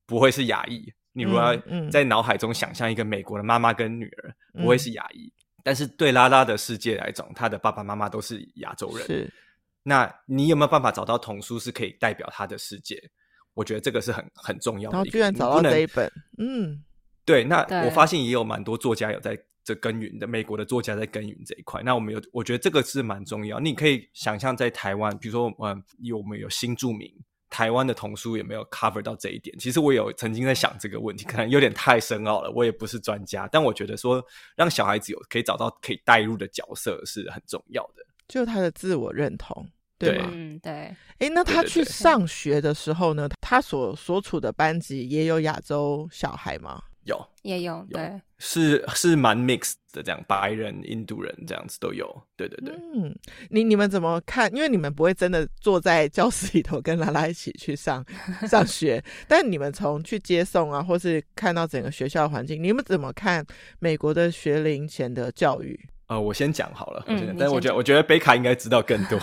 [0.06, 0.90] 不会是亚裔。
[1.12, 5.30] 你如果要在脑海中想象一个美国的妈妈跟女儿，嗯、不会是亚裔。
[5.64, 9.06] 嗯、但是对拉拉的世界来讲，他的爸爸妈妈都是亚洲人。
[9.06, 9.32] 是。
[9.82, 13.02] 那你有没有办法找到童书是可以代表他的世界？
[13.54, 14.96] 我觉得这个是很很重要的。
[14.96, 16.82] 然后居然找到这一本，嗯。
[17.26, 21.82] 对，那我发现也有蛮多作家有在这耕耘的，美国的作家在耕耘这一块。
[21.82, 23.58] 那我们有，我觉得这个是蛮重要。
[23.58, 27.10] 你可以想象在台湾，比如说，嗯，有我们有新住民，
[27.54, 29.56] 台湾的童书有没有 cover 到这一点？
[29.60, 34.20] 其实我有曾经在想这个问题，可能有点太深奥了，我也不是专家，但我觉得说
[34.56, 39.64] 让小孩子有可以找到可以代入的角色是很重要的，就他的自我认同。
[39.96, 40.92] 对，嗯，对。
[41.18, 43.28] 哎，那他去上学的时候呢？
[43.40, 46.82] 他所所处的班级也有亚洲小孩吗？
[47.04, 52.06] 有，也有，对，是是蛮 mixed 的，这样白人、印度人这样子都有。
[52.36, 53.14] 对对对，嗯，
[53.50, 54.54] 你你们怎么看？
[54.54, 58.04] 因为你们不会真的坐在教室里头跟拉拉一起去上
[58.48, 63.44] 上学，但你们从去接送啊，或是看到整个学校环境，你们怎么看
[63.78, 65.78] 美国的学龄前的教育？
[66.06, 67.02] 呃，我先讲好了，
[67.38, 69.18] 但我觉得，我觉得贝卡应该知道更多。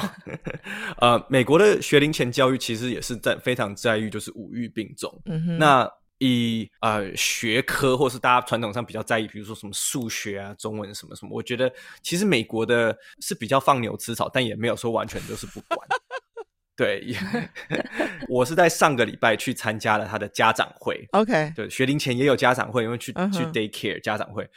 [0.97, 5.21] 呃，美国的学龄前教育其实也是在非常在意，就是五育并重。
[5.25, 5.87] 嗯哼，那
[6.23, 11.71] 以呃学科或是大家传统上比较在意，比如说什么数学啊、中文什么什么，我觉得
[12.03, 15.79] 其实美国的是比较放牛吃草，但也没有说完全就是不管。
[16.77, 17.15] 对，
[18.29, 21.07] 我是在上个礼拜去参加了他的家长会。
[21.11, 23.37] OK，对，学龄前也有家长会，因为去、uh huh.
[23.37, 24.47] 去 daycare 家长会，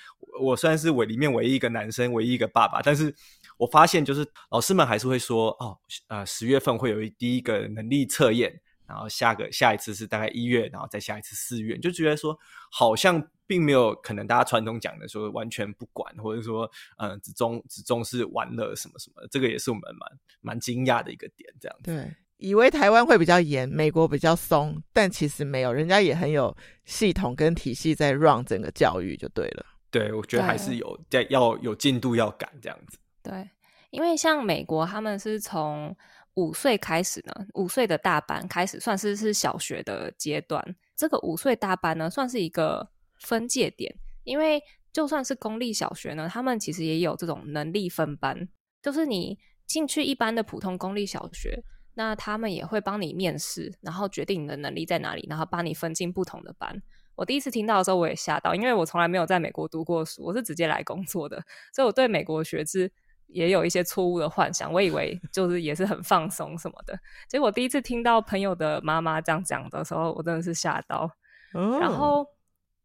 [0.40, 2.80] 我虽然是我里面唯一一个男生，唯一一个爸爸。
[2.82, 3.14] 但是
[3.58, 5.76] 我发现，就是老师们还是会说，哦，
[6.08, 12.38] 呃，十月份会有一第一个能力测验，然后下个下一次是大概一月，然后再下一次四月，就觉得说
[12.70, 20.10] 好像并没有可能大家传统讲的说完全不管，或者说嗯、呃、只重只重视玩乐什么什么的，这个也是我们蛮
[20.40, 21.84] 蛮惊讶的一个点，这样子。
[21.84, 22.14] 对。
[22.36, 26.54] 以为台湾会比较严，美国比较松，但其实没有，人家也很有
[26.84, 29.64] 系统跟体系在 run 整个教育就对了。
[29.88, 32.98] 对，我觉得还是有在要有进度要赶这样子。
[33.22, 33.48] 对，
[33.90, 35.96] 因为像美国他们是从
[36.34, 40.76] 五岁开始呢，五岁的大班开始算是是小学的阶段。
[40.96, 44.62] 这个五岁大班呢，算是一个分界点，因为
[44.92, 48.48] 就算是公立小学呢，他们其实也有这种能力分班，
[48.82, 51.62] 就是你进去一般的普通公立小学。
[51.96, 56.82] 那他们也会帮你面试，然后决定你的能力在哪里，然后把你分进不同的班。
[57.14, 61.40] 我第一次听到的时候，我也吓到，因为我从来没有在美国读过书，我是直接来工作的，
[61.72, 62.90] 所以我对美国学制
[63.26, 64.72] 也有一些错误的幻想。
[64.72, 66.98] 我以为就是也是很放松什么的，
[67.28, 71.10] 结果第一次听到朋友的妈妈这样讲的时候，我真的是吓到。
[71.52, 71.80] Oh.
[71.82, 72.26] 然后，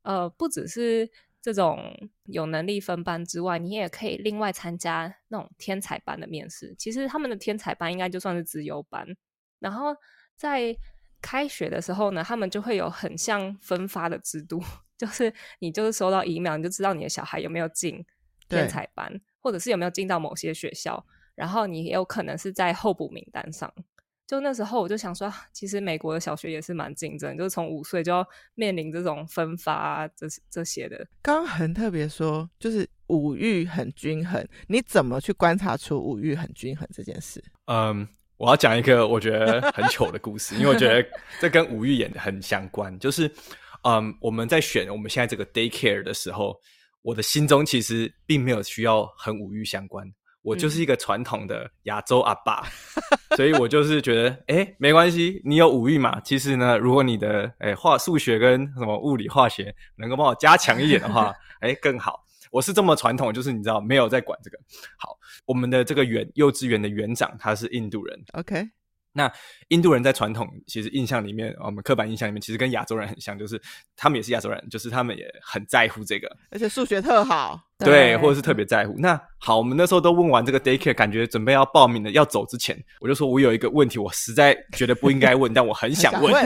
[0.04, 1.10] 呃，不只是。
[1.42, 6.76] 这种有能力分班之外，你也可以另外参加那种天才班的面试。
[6.78, 9.08] 其实他们的天才班应该就算是资优班。
[9.60, 9.96] 然后
[10.36, 10.76] 在
[11.22, 14.62] 开学的时候呢，他们就会有很像分发的制度，
[15.00, 18.06] 就是你就是收到 email，你就知道你的小孩有没有进
[18.50, 23.74] 天才班，对或者是有没有进到某些学校，然后你也有可能是在候补名单上。
[24.28, 28.24] 就那时候，我就想说，其实美国的小学也是蛮竞争，就是从五岁就要
[28.54, 31.04] 面临这种分发啊，这这些的。
[31.24, 37.44] 刚刚很特别说，就是五育很均衡，你怎么去观察出五育很均衡这件事？
[37.66, 41.04] 嗯，我要讲一个我觉得很糗的故事，因为我觉得
[41.42, 43.00] 这跟五育也很相关。
[43.00, 43.28] 就是，
[43.84, 46.56] 嗯，我们在选我们现在这个 daycare 的时候，
[47.02, 50.12] 我的心中其实并没有需要很五育相关。
[50.42, 52.64] 我就是一个传统的亚洲阿爸，
[53.32, 56.18] 嗯、 所以我就是觉得，哎、欸，没关系，你有五育嘛。
[56.22, 62.26] 其实呢，如果你的哎化数学跟什么物理化学能够帮我加强一点的话，哎、欸，更好。
[62.52, 64.58] 我是这么传统，就是你知道，没有在管这个。
[64.98, 68.66] 好，我们的这个园幼稚园的园长他是印度人，OK。
[69.20, 69.30] 那
[69.68, 73.62] 印度人在传统其实印象里面，我们刻板印象里面，其实跟亚洲人很像，就是
[73.98, 78.94] 他们也是亚洲人，就是他们也很在乎这个，而且数学特好，对，或者是特别在乎。
[78.98, 86.42] 那好，我们那时候都问完这个 daycare，感觉准备要报名了，要走之前，我就说我有一个问题，我实在觉得不应该问， 但我很想问，想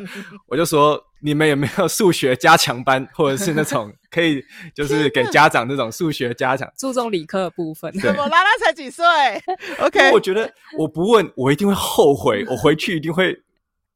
[0.00, 0.08] 问
[0.48, 1.02] 我就说。
[1.18, 4.40] 你们有没有数学加强班，或者是那种可以
[4.74, 7.90] 就是给家长那种数学加强，注重理科的部分？
[7.98, 9.02] 怎么拉拉才几岁？
[9.80, 10.48] OK，我觉得
[10.78, 13.34] 我不问，我一定会后悔，我回去一定会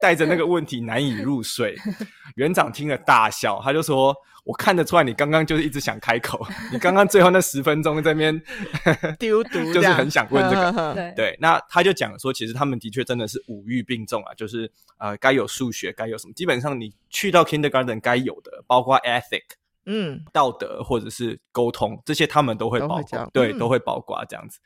[0.00, 1.76] 带着那个问题难以入睡。
[2.36, 4.16] 园长听了大笑，他就说。
[4.42, 8.42] 我看得出来，你刚刚就是一直想开口， 你刚刚最后那十分钟在那边
[9.18, 10.72] 丢毒，就是很想问这个。
[10.72, 19.42] 呵呵对对，那他就讲说，其实他们的确真的是五育并重啊，就是呃，该有数学，该有什么，基本上你去到 kindergarten 该有的，包括 ethic，
[19.84, 24.58] 嗯，道德或者是沟通，这些他们都会包括，对，都会包括这样子。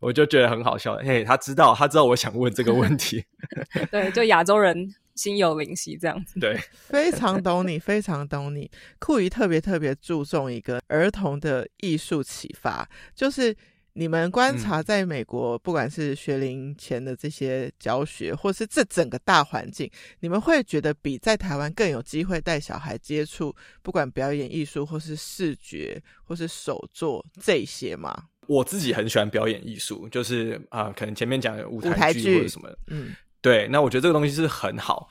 [0.00, 3.24] 我就觉得很好笑，嘿，他知道，他知道我想问这个问题，
[3.92, 4.92] 对，就亚洲人。
[5.16, 6.40] 心有灵犀，这样子。
[6.40, 8.70] 对，非常懂你，非常懂你。
[8.98, 13.54] 酷姨特别特别注重一个儿童的艺术启发，就是
[13.92, 19.90] 你们观察在美国，嗯、不管是学龄前的这些教学，或是这整个大环境，
[20.20, 28.29] 你们会觉得比在台湾更有机会带小孩接触，不管表演艺术，或是视觉，或是手作这些吗？
[28.50, 33.14] 我自己很喜欢表演艺术，就是啊、呃，可能前面讲的舞台剧或者什么，嗯。
[33.40, 35.08] 对，那我觉得这个东西是很好。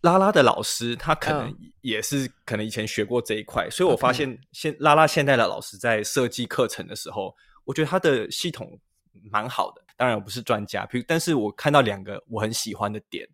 [0.00, 7.32] 拉拉的老师他可能也是可能以前学过这一块，所以我发现现拉拉现在的老师在设计课程的时候，
[7.64, 8.76] 我觉得他的系统
[9.30, 9.82] 蛮好的。
[9.96, 13.24] 当然我不是专家，但是我看到两个我很喜欢的点，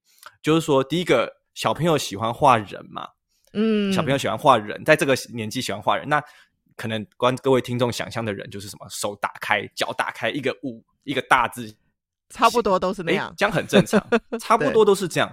[0.42, 3.08] 就是说第一个小朋友喜欢画人嘛，
[3.54, 6.22] 嗯，小朋友喜欢画人，在这个年纪喜欢画人，那
[6.76, 11.74] 可能观各位听众想象的人就是什么手打开、脚打开，一个五一个大字，
[12.28, 14.00] 差不多都是那样，这样很正常，
[14.38, 15.32] 差不多都是这样。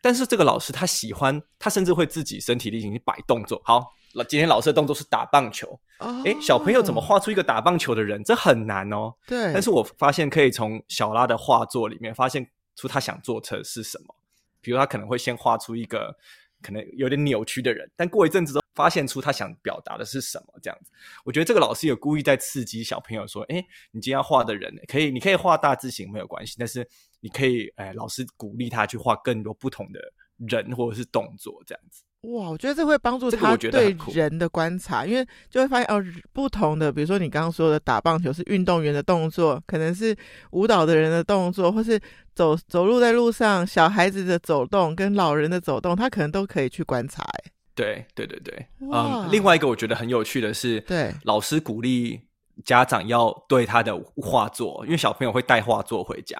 [0.00, 3.60] 但是这个老师他喜欢，他甚至会自己身体力行去摆动作。
[3.64, 3.92] 好，
[4.28, 5.68] 今天老师的动作是打棒球。
[5.98, 8.22] 哦，诶，小朋友怎么画出一个打棒球的人？
[8.22, 9.14] 这很难哦。
[9.26, 9.52] 对。
[9.52, 14.14] 但是我发现可以从小拉的画作里面发现出他想做成是什么。
[14.60, 16.14] 比如他可能会先画出一个
[16.62, 20.46] 可能有点扭曲的人，但过一阵子之后发现出他想表达的是什么。
[20.62, 20.90] 这样子，
[21.24, 26.86] 我觉得这个老师有故意在刺激小朋友说：“诶，你今天要画的人可以，你可以画大字型没有关系，但是。”
[27.24, 29.98] 你可以，哎，老师鼓励他去画更多不同的
[30.46, 32.04] 人或者是动作，这样子。
[32.20, 36.04] 哇，我觉得这会帮助他对人的观察，因为就会发现哦，
[36.34, 40.14] 不同的，比如说你刚刚说的打棒球是运动员的动作，可能是
[40.50, 41.98] 舞蹈的人的动作，或是
[42.34, 47.24] 走走路在路上小孩子的走动跟老人的走动，他可能都可以去观察。
[47.74, 52.20] 对对对对，嗯，另外一个我觉得很有趣的是，对，老师鼓励
[52.64, 56.38] 家长要对他的画作，因为小朋友会带画作回家。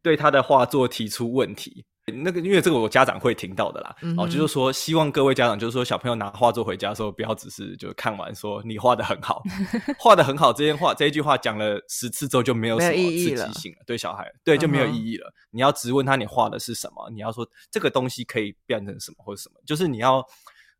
[0.00, 9.42] 对他的画作提出问题，那个因为这个我家长会听到的啦，嗯、哦，就是说希望各位家长就是说小朋友拿画作回家的时候，不要只是就看完说你画的很好，
[9.98, 15.28] 画的很好这件话这一句话讲了十次之后就没有什么刺激性了，了对小孩对就没有意义了。
[15.28, 20.24] 嗯、你要直问他你画的是什么，你要说这个东西可以变成什么或者什么，就是你要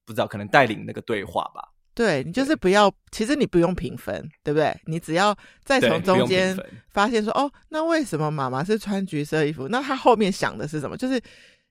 [0.08, 1.62] 不知道可能带领那个对话吧。
[1.94, 4.74] 对，你就是不要，其实你不用评分，对不对？
[4.86, 6.56] 你只要再从中间
[6.88, 9.68] 发现说，哦，那为什么妈妈是穿橘色衣服？
[9.68, 10.96] 那她后面想的是什么？
[10.96, 11.20] 就是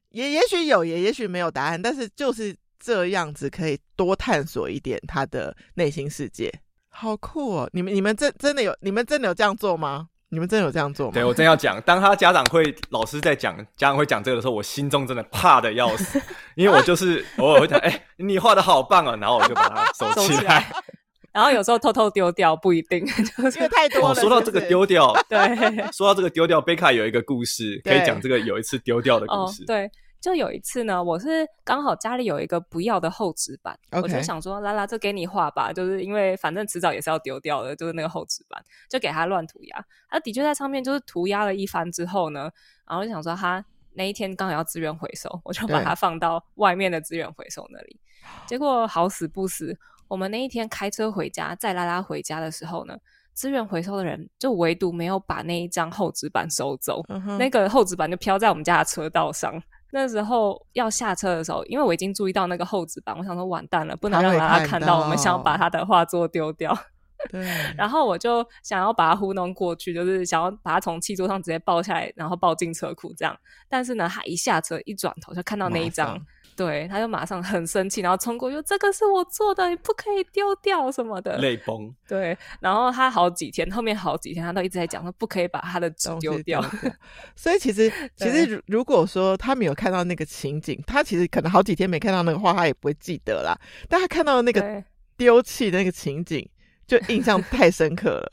[0.10, 6.54] 也也许有，也也许没有答案，但是就是这样子可以多探索一点她的内心世界，
[6.90, 7.70] 好酷哦！
[7.74, 10.10] 你们你们真真的有，你们真的有这样做吗？
[10.30, 11.14] 你们真的有这样做吗？
[11.14, 16.22] 对，我真要讲，当他家长会老师在讲，家长会讲这个的时候，我心中真的怕的要死，
[16.56, 20.72] 因为我就是偶尔会讲，哎、欸，你画的好棒哦，然后我就把它收起来，起来
[21.32, 24.10] 然后有时候偷偷丢掉，不一定，就是因为太多了。
[24.10, 25.38] 哦、说到这个丢掉，对，
[25.94, 29.92] 说到这个丢掉，贝卡有一个故事可以讲，这个有一次丢掉的故事，哦、对。
[30.28, 39.86] 就有一次呢，我是刚好家里有一个不要的厚纸板.我就想说，拉拉，这给你画吧，就是因为反正迟早也是要丢掉的，就是那个厚纸板，就给他乱涂鸦。
[40.10, 42.52] 他的确在上面就是涂鸦了一番之后呢，
[42.86, 43.64] 然后就想说他
[43.94, 47.98] 那一天刚好要资源回收，我就把它放到外面的资源回收那里。
[48.46, 52.98] 结果好死不死，我们那一天开车回家，载拉拉回家的时候呢，
[53.32, 57.38] 资源回收的人就唯独没有把那一张厚纸板收走，uh.
[57.38, 59.64] 那个厚纸板就飘在我们家的车道上。
[59.98, 66.78] 那时候要下车的时候，因为我已经注意到那个厚纸板，我想说完蛋了，不能让他看到我们想要把他的画作丢掉。
[67.32, 67.44] 对，
[67.76, 73.36] 然后我就想要把他糊弄过去，就是想要把他从汽桌上直接抱下来，然后抱进车库这样。
[73.68, 76.16] 但是呢，他一下车一转头就看到那一张。
[76.58, 81.94] 对，他就马上很生气，然后冲过去说：“这个是我做的，你不可以丢掉什么的。”泪崩。
[82.08, 86.60] 对，然后他好几天，后面好几天，他都一直在讲说不可以把他的纸丢掉。
[87.38, 87.88] 所以其实，
[88.18, 93.56] 其实如果说他没有看到那个情景，他其实可能好几天没看到那个画，他也不会记得啦。
[93.88, 94.84] 但他看到那个
[95.16, 96.50] 丢弃的那个情景，
[96.88, 98.32] 就印象太深刻了。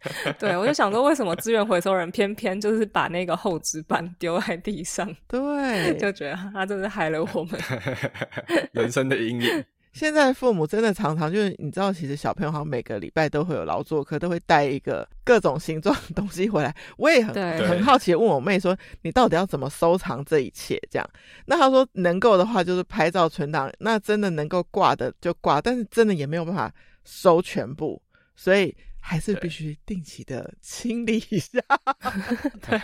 [0.38, 5.12] 对，我就想说，为什么资源回收人偏偏就是把那个厚纸板丢在地上？
[5.26, 7.60] 对，就觉得他真是害了我们
[8.72, 9.64] 人生的阴影。
[9.92, 16.74] 现在父母真的常常就是，你知道，其实小朋友好像每个礼拜都会有劳作课，都会带一个各种形状的东西回来。
[16.98, 21.10] 我也很对很好奇，问我妹说：“你到底要怎么收藏这一切？”这样，
[21.46, 26.70] 那她说能够的话就是拍照存档，那真的能够挂的就挂，但是真的也没有办法
[27.04, 28.00] 收全部，
[28.34, 28.76] 所以。
[29.08, 31.62] 还是必须定期的清理一下，
[32.66, 32.78] 对，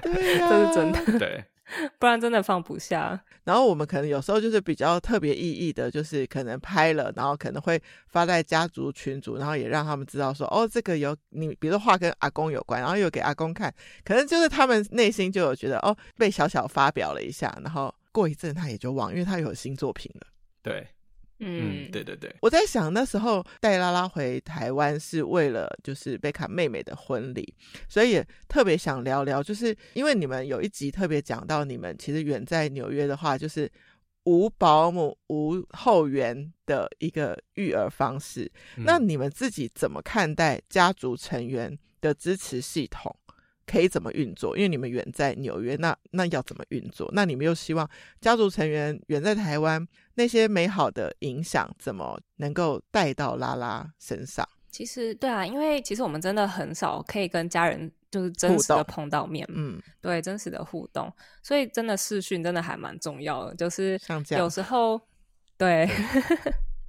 [0.00, 1.44] 对呀，这是真的，对，
[2.00, 3.22] 不然真的放不下。
[3.44, 13.72] 然后我们可能有时候就是比较特别意义的，就是可能拍了，然后可能会发在家族群组，然后也让他们知道说，哦，这个有你，比如说画跟阿公有关，然后又给阿公看，
[14.02, 20.26] 可能就是他们内心就有觉得，哦，被小小发表了一下，然后过一阵他也就忘，因为他有新作品了，
[20.62, 20.88] 对。
[21.38, 27.54] 嗯，对对对，我在想那时候带拉拉回台湾是为了就是贝卡妹妹的婚礼，
[27.88, 33.70] 所以也特别想聊聊，就是因为你们有一集特别讲到你们其实远在纽约的话，就是
[34.24, 38.50] 无保姆无后援的一个育儿方式。
[38.76, 43.14] 嗯、那你们自己怎么看待家族成员的支持系统？
[43.66, 44.56] 可以怎么运作？
[44.56, 47.10] 因为你们远在纽约，那那要怎么运作？
[47.12, 49.84] 那你们又希望家族成员远在台湾，
[50.16, 54.46] 那些美好的影响怎么能够带到拉拉身上？
[54.70, 61.10] 其实对啊，因为其实我们真的很少可以跟家人就是真实的碰到面，嗯，对，真实的互动，
[61.42, 63.98] 所以真的视讯真的还蛮重要的，就是
[64.30, 65.00] 有时候
[65.56, 65.88] 对。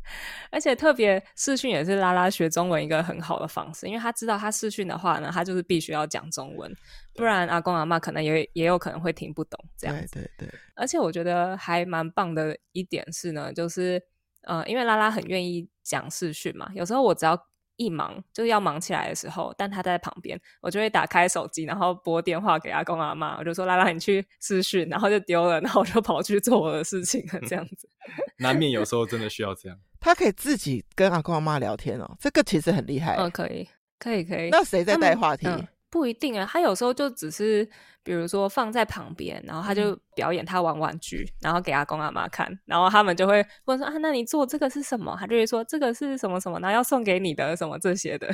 [0.51, 6.71] 而且特别视讯也是拉拉学中文一个很好的方式，因为他知道他视讯的话呢，他就是必须要讲中文，
[7.15, 10.13] 不然阿公阿妈可能也也有可能会听不懂这样子。
[10.13, 10.59] 对对对。
[10.75, 14.01] 而且我觉得还蛮棒的一点是呢，就是
[14.43, 17.37] 呃，因为拉拉很愿意讲视讯嘛，有时候我只要。
[17.77, 27.89] 一忙就是要忙起来的时候，但他在旁边，我就会打开手机，然后拨电话给阿公阿妈，我就说：“拉拉，你去视讯。”然后就丢了，然后我就跑去做我的事情了，这样子。
[28.39, 29.77] 难免有时候真的需要这样。
[29.99, 33.15] 他可以自己跟阿公阿妈聊天哦，这个其实很厉害。
[33.15, 33.67] 嗯，可以，
[33.99, 34.49] 可以，可以。
[34.49, 35.47] 那谁在带话题？
[35.89, 37.67] 不一定啊，他有时候就只是，
[38.03, 45.15] 比如说放在旁边，然后他就表演他玩玩具，然后给阿公阿妈看，然后他们就会问说啊，那你做这个是什么？
[45.19, 48.27] 他就会说这个是什么什么，然后要送给你的什么这些的，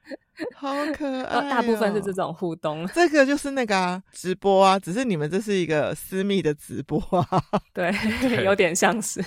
[0.56, 1.50] 好可爱哦。
[1.50, 7.42] 大部分是这种互动， 这个就是那个啊，直播啊，只是你们这是一个私密的直播啊，
[7.74, 7.92] 对，
[8.44, 9.24] 有点像是。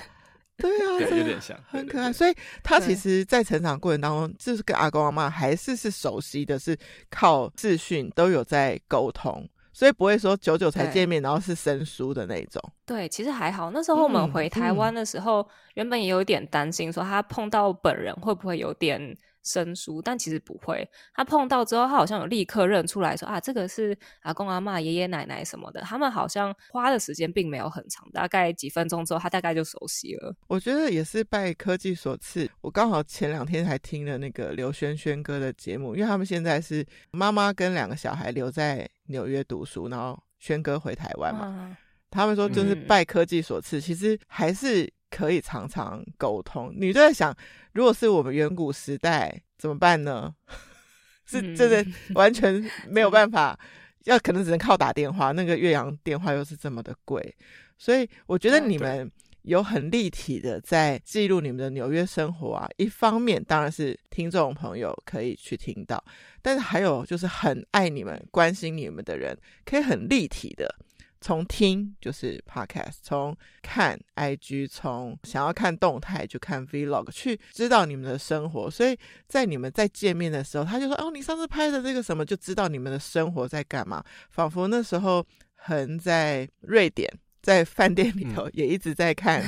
[0.60, 2.12] 对啊，对，有点像，很可爱。
[2.12, 6.78] 所以他其实，在成长过程当中，就是跟阿公阿妈还是是熟悉的，是
[7.10, 12.62] 靠视讯都有在沟通，所以不会说久久才见面，然后是生疏的那种。
[12.86, 13.72] 对，其实还好。
[13.72, 19.18] 那时候我们回台湾的时候，嗯嗯、原本也有点担心，说他碰到本人会不会有点。
[19.44, 20.88] 生疏，但其实不会。
[21.14, 25.82] 他碰到之后，他好像有立刻认出来说啊，这个是阿公阿妈、爷爷奶奶什么的。
[25.82, 30.36] 他们好像花的时间并没有很长，大概几分钟之后，他大概就熟悉了。
[30.48, 32.50] 我觉得也是拜科技所赐。
[32.62, 41.46] 我刚好前两天还听了那个刘轩轩哥的节目，因为他们现在是妈妈跟两个小孩留在纽约读书，然后轩哥回台湾嘛。
[41.46, 41.78] 啊、
[42.10, 44.92] 他们说就是拜科技所赐，嗯、其实还是。
[45.12, 47.36] 可以常常沟通，你就在想，
[47.74, 50.32] 如果是我们远古时代怎么办呢？
[51.26, 51.84] 是真的
[52.14, 53.60] 完全 没有办法，
[54.04, 57.36] 要可能只能靠打电话，那个岳阳电话又是这么的贵，
[57.76, 62.70] 所以我觉得你们有很立体的在记录你们的纽约生活啊。
[62.78, 66.00] 一方面当然是听众朋友可以去听到，
[66.40, 69.36] 但是还有就是很爱你们、关心你们的人，
[69.66, 70.76] 可以很立体的。
[71.22, 78.72] 从听就是 podcast，从看 IG，从想要看动态就看 vlog，去知道你们的生活。
[78.72, 78.98] 所以
[79.28, 87.12] 在你们在见面的时候，他就说：“哦，你上次拍的这个什么，就知道你们的生活在干嘛。”仿佛那时候横在瑞典，
[87.42, 89.44] 在饭店里头也一直在看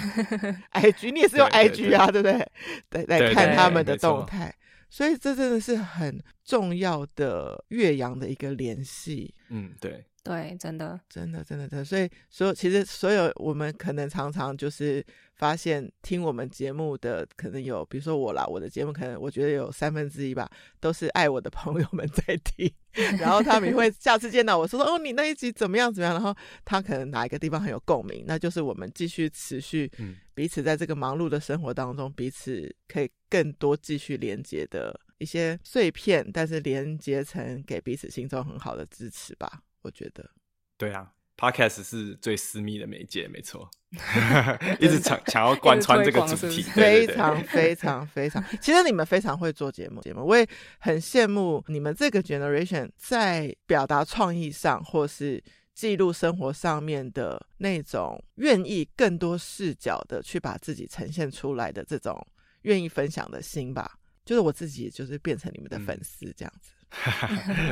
[0.74, 2.46] IG，、嗯、你也是用 IG 啊，对，对，对，
[2.90, 3.06] 对不对？
[3.06, 4.54] 在在看他们的动态。
[4.90, 9.34] 所以这真的是很重要的岳阳的一个联系。
[9.48, 10.06] 嗯，对。
[10.24, 15.04] 对，真的，真的，真的，真的，所以，所有其实所有我们可能常常就是
[15.34, 20.48] 发现听我们节目的可能有，比如说我啦，我的节目可能我觉得有三分之一吧，
[20.80, 22.72] 都是爱我的朋友们在听，
[23.18, 29.92] 然后他们也会下次见到我说说哦，你那一集怎么样怎么样，然后他可能哪一个地方很有共鸣，那就是我们继续持续
[30.36, 39.64] 彼此在这个忙碌的生活当中，彼此可以更多继续连接的一些碎片，但是连接成给彼此心中很好的支持吧。
[39.82, 40.30] 我觉得，
[40.78, 43.70] 对啊，Podcast 是最私密的媒介，没错，
[44.80, 48.44] 一直想想要贯穿这个主题，非常非常非常。
[48.62, 50.48] 其实你们非常会做节目，节目我也
[50.80, 62.26] 很羡慕你们这个 generation 在表达创意上，或是记录生活上面的那种愿意更多视角的去把自己呈现出来的这种
[62.64, 63.98] 愿意分享的心吧。
[64.24, 66.72] 就是我自己，就是变成你们的粉丝这样子。
[66.76, 66.81] 嗯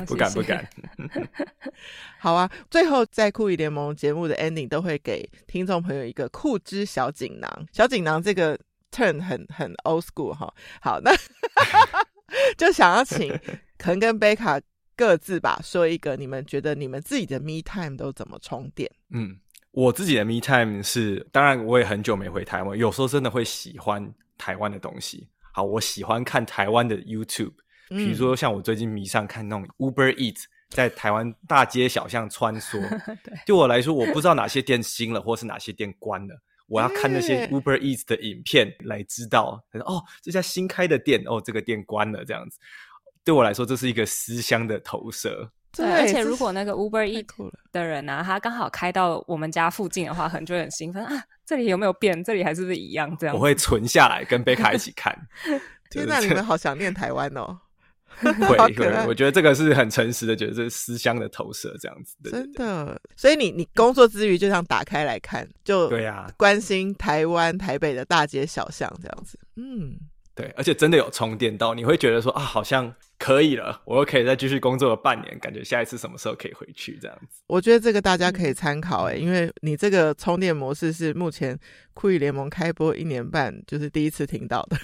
[0.08, 0.68] 不 敢不敢，
[2.20, 2.50] 好啊！
[2.72, 7.68] 最后在酷姨联盟节目的 ending 都会给听众朋友一个酷之小锦囊。
[7.74, 8.58] 小锦囊这个
[8.92, 10.54] turn 很很 old school 哈。
[10.82, 11.12] 好，那
[12.58, 13.38] 就想要请
[13.78, 14.60] 肯跟贝卡
[14.96, 18.90] 各自吧说一个，你们觉得你们自己的 me time 都怎么充电？
[19.10, 19.38] 嗯，
[19.72, 25.28] 我自己的 me time 是，当然我也很久没回台湾，有时候真的会喜欢台湾的东西。
[25.52, 27.52] 好，我喜欢看台湾的 YouTube。
[27.90, 32.80] 比如说，像我最近迷上看那种 Uber Eats 在台湾大街小巷穿梭。
[33.24, 36.40] 对，对我来说，我不知道哪些店新了，或是哪些店关了。
[36.68, 42.60] 我要看那些 Uber Eats 的影片来知道，哦，这家新开的店，哦，这个店关了，这样子。
[43.24, 45.52] 对我来说，这是一个思乡的投射。
[45.72, 52.24] 对，而且如果那个 Uber Eats 的人呢、啊，他刚好开到我们家附近的话，可能就很兴奋啊，这里有没有变？
[52.24, 53.16] 这里还是不是一样？
[53.20, 55.16] 这样，我会存下来跟贝卡一起看。
[55.90, 57.58] 天哪，你们好想念台湾哦！
[58.22, 62.16] 会会，我觉得这个是很诚实的，觉得这是思乡的投射，这样子。
[62.24, 69.40] 对对对，真的，所以你你工作之余就想打开来看，就对呀，关心台湾台北的大街小巷这样子。
[69.56, 69.96] 嗯，
[70.40, 77.42] 对，而且真的有充电到，你会觉得说啊，好像可以了，我又可以再继续工作了半年，感觉下一次什么时候可以回去这样子。
[77.48, 81.60] 我觉得这个大家可以参考哎，因为你这个充电模式是目前
[81.94, 84.78] 酷艺联盟开播一年半就是第一次听到的。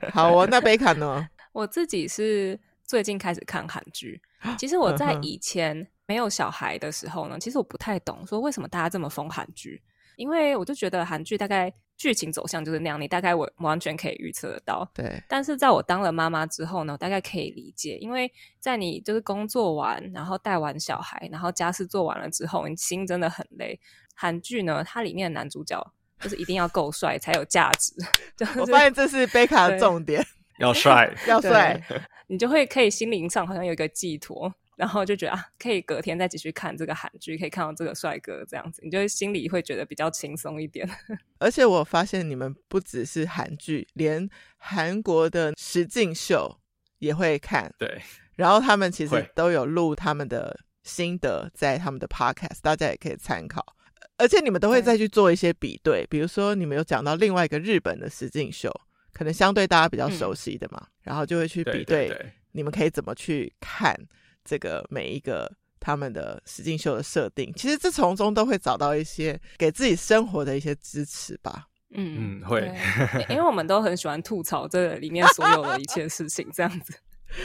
[0.12, 1.26] 好哦，那贝卡呢？
[1.52, 4.20] 我自己是最近开始看韩剧。
[4.58, 9.80] 其实我在以前没有小孩的时候呢，其实我不太懂说为什么大家这么疯韩剧，
[10.16, 14.88] 因为我就觉得韩剧大概剧情走向就是那样，你大概我完全可以预测得到。
[14.92, 15.22] 对。
[15.28, 23.78] 但是在我当了妈妈之后呢，我大概可以理解，因为在你就是工作完，然后带完小孩，然后家事做完了之后，你心真的很累。
[24.14, 27.92] 韩剧呢，它里面的男主角就是一定要够帅才有价值。
[28.36, 30.24] 就是、我发现这是贝卡的重点。
[30.58, 31.78] 要帅，要帅，
[32.28, 40.88] 你就会可以心灵上好像有一个寄托，然后就觉得啊，可以隔天再继续看这个韩剧，可以看到这个帅哥这样子，你就会心里会觉得比较轻松一点。
[41.38, 46.58] 而且我发现你们不只是韩剧，连韩国的实境秀
[46.98, 47.72] 也会看。
[47.78, 48.00] 对，
[48.36, 53.64] 然后他们其实都有录他们的心得在他们的 podcast，大家也可以参考。
[54.18, 58.72] 而且你们都会再去做一些比对，对比如说你们有讲到另外一个日本的实境秀。
[59.12, 62.14] 可能相对大家比较熟悉的嘛，嗯、然后就会去比对，
[62.52, 63.98] 你们可以怎么去看
[64.46, 67.52] 这个每一个他们的实境秀的设定？
[67.54, 71.66] 其实这从中都会找到一些给自己生活的一些支持吧。
[71.90, 72.72] 嗯嗯，会，
[73.30, 76.94] 因为我们都很喜欢吐槽这里面所有的一切事情，这样子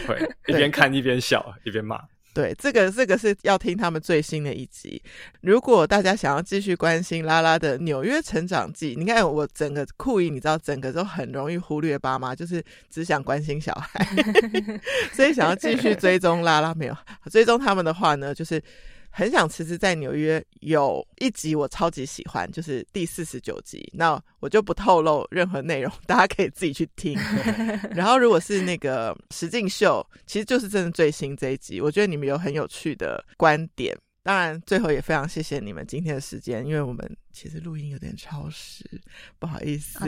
[0.07, 1.97] 会一边看一边笑一边骂。
[2.33, 5.01] 对，这个这个是要听他们最新的一集。
[5.41, 14.05] 如果大家想要继续关心拉拉的纽约成长记，你看我整个酷姨，你知道，整个都很容易忽略爸妈，就是只想关心小孩，
[15.13, 16.97] 所以想要继续追踪拉拉没有
[17.29, 18.61] 追踪他们的话呢，就是。
[19.11, 23.87] 很想辞职在纽约，有一集我超级喜欢，就是第四十九集。
[23.93, 27.15] 那我就不透露任何内容，大家可以自己去听。
[27.93, 33.95] 然后如果是那个实境秀，其实就是真的最新这一集，我觉得你们有很有趣的观点。
[34.23, 38.85] 当然，最后也非常谢谢你们今天的时间，因为我们其实录音有点超时，
[39.39, 39.99] 不好意思。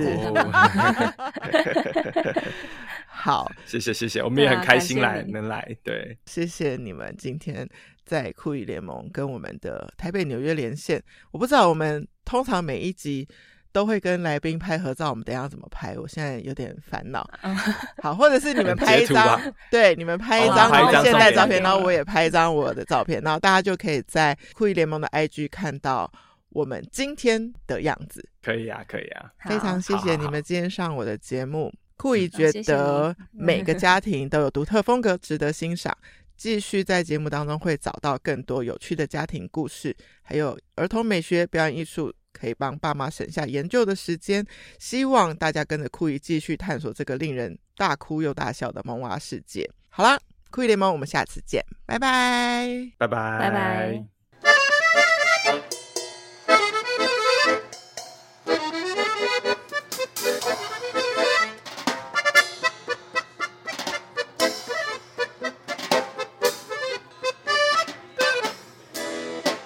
[3.07, 7.67] 好，谢谢谢谢，我们也很开心来能来，对，谢谢你们今天
[8.05, 11.01] 在酷艺联盟跟我们的台北纽约连线。
[11.31, 13.27] 我不知道我们通常每一集。
[13.73, 15.97] 都会跟来宾拍合照，我们等一下怎么拍？
[15.97, 17.27] 我现在有点烦恼。
[18.03, 19.41] 好，或者是你们拍一张，
[19.71, 26.07] 对，你们拍一张你们现在照片，然后我也拍一张我的照片，然后大家就可以在酷艺联盟的 IG 看到
[26.49, 28.23] 我们今天的样子。
[28.43, 31.73] 可以啊，可以啊，非常谢谢你们今天上我的节目。
[31.97, 35.97] 酷艺觉得每个家庭都有独特风格，值得欣赏。
[36.35, 42.13] 继续在节目当中会找到更多有趣的家庭故事，还有儿童美学、表演艺术。
[42.33, 44.43] 可以帮爸妈省下研究的时间，
[44.79, 49.69] 希望大家跟着酷姨继续探索这个令人大哭又大笑的萌娃世界。
[49.87, 50.19] 好啦，
[50.49, 54.72] 酷艺联盟，我们下次见，拜拜，拜拜，拜拜。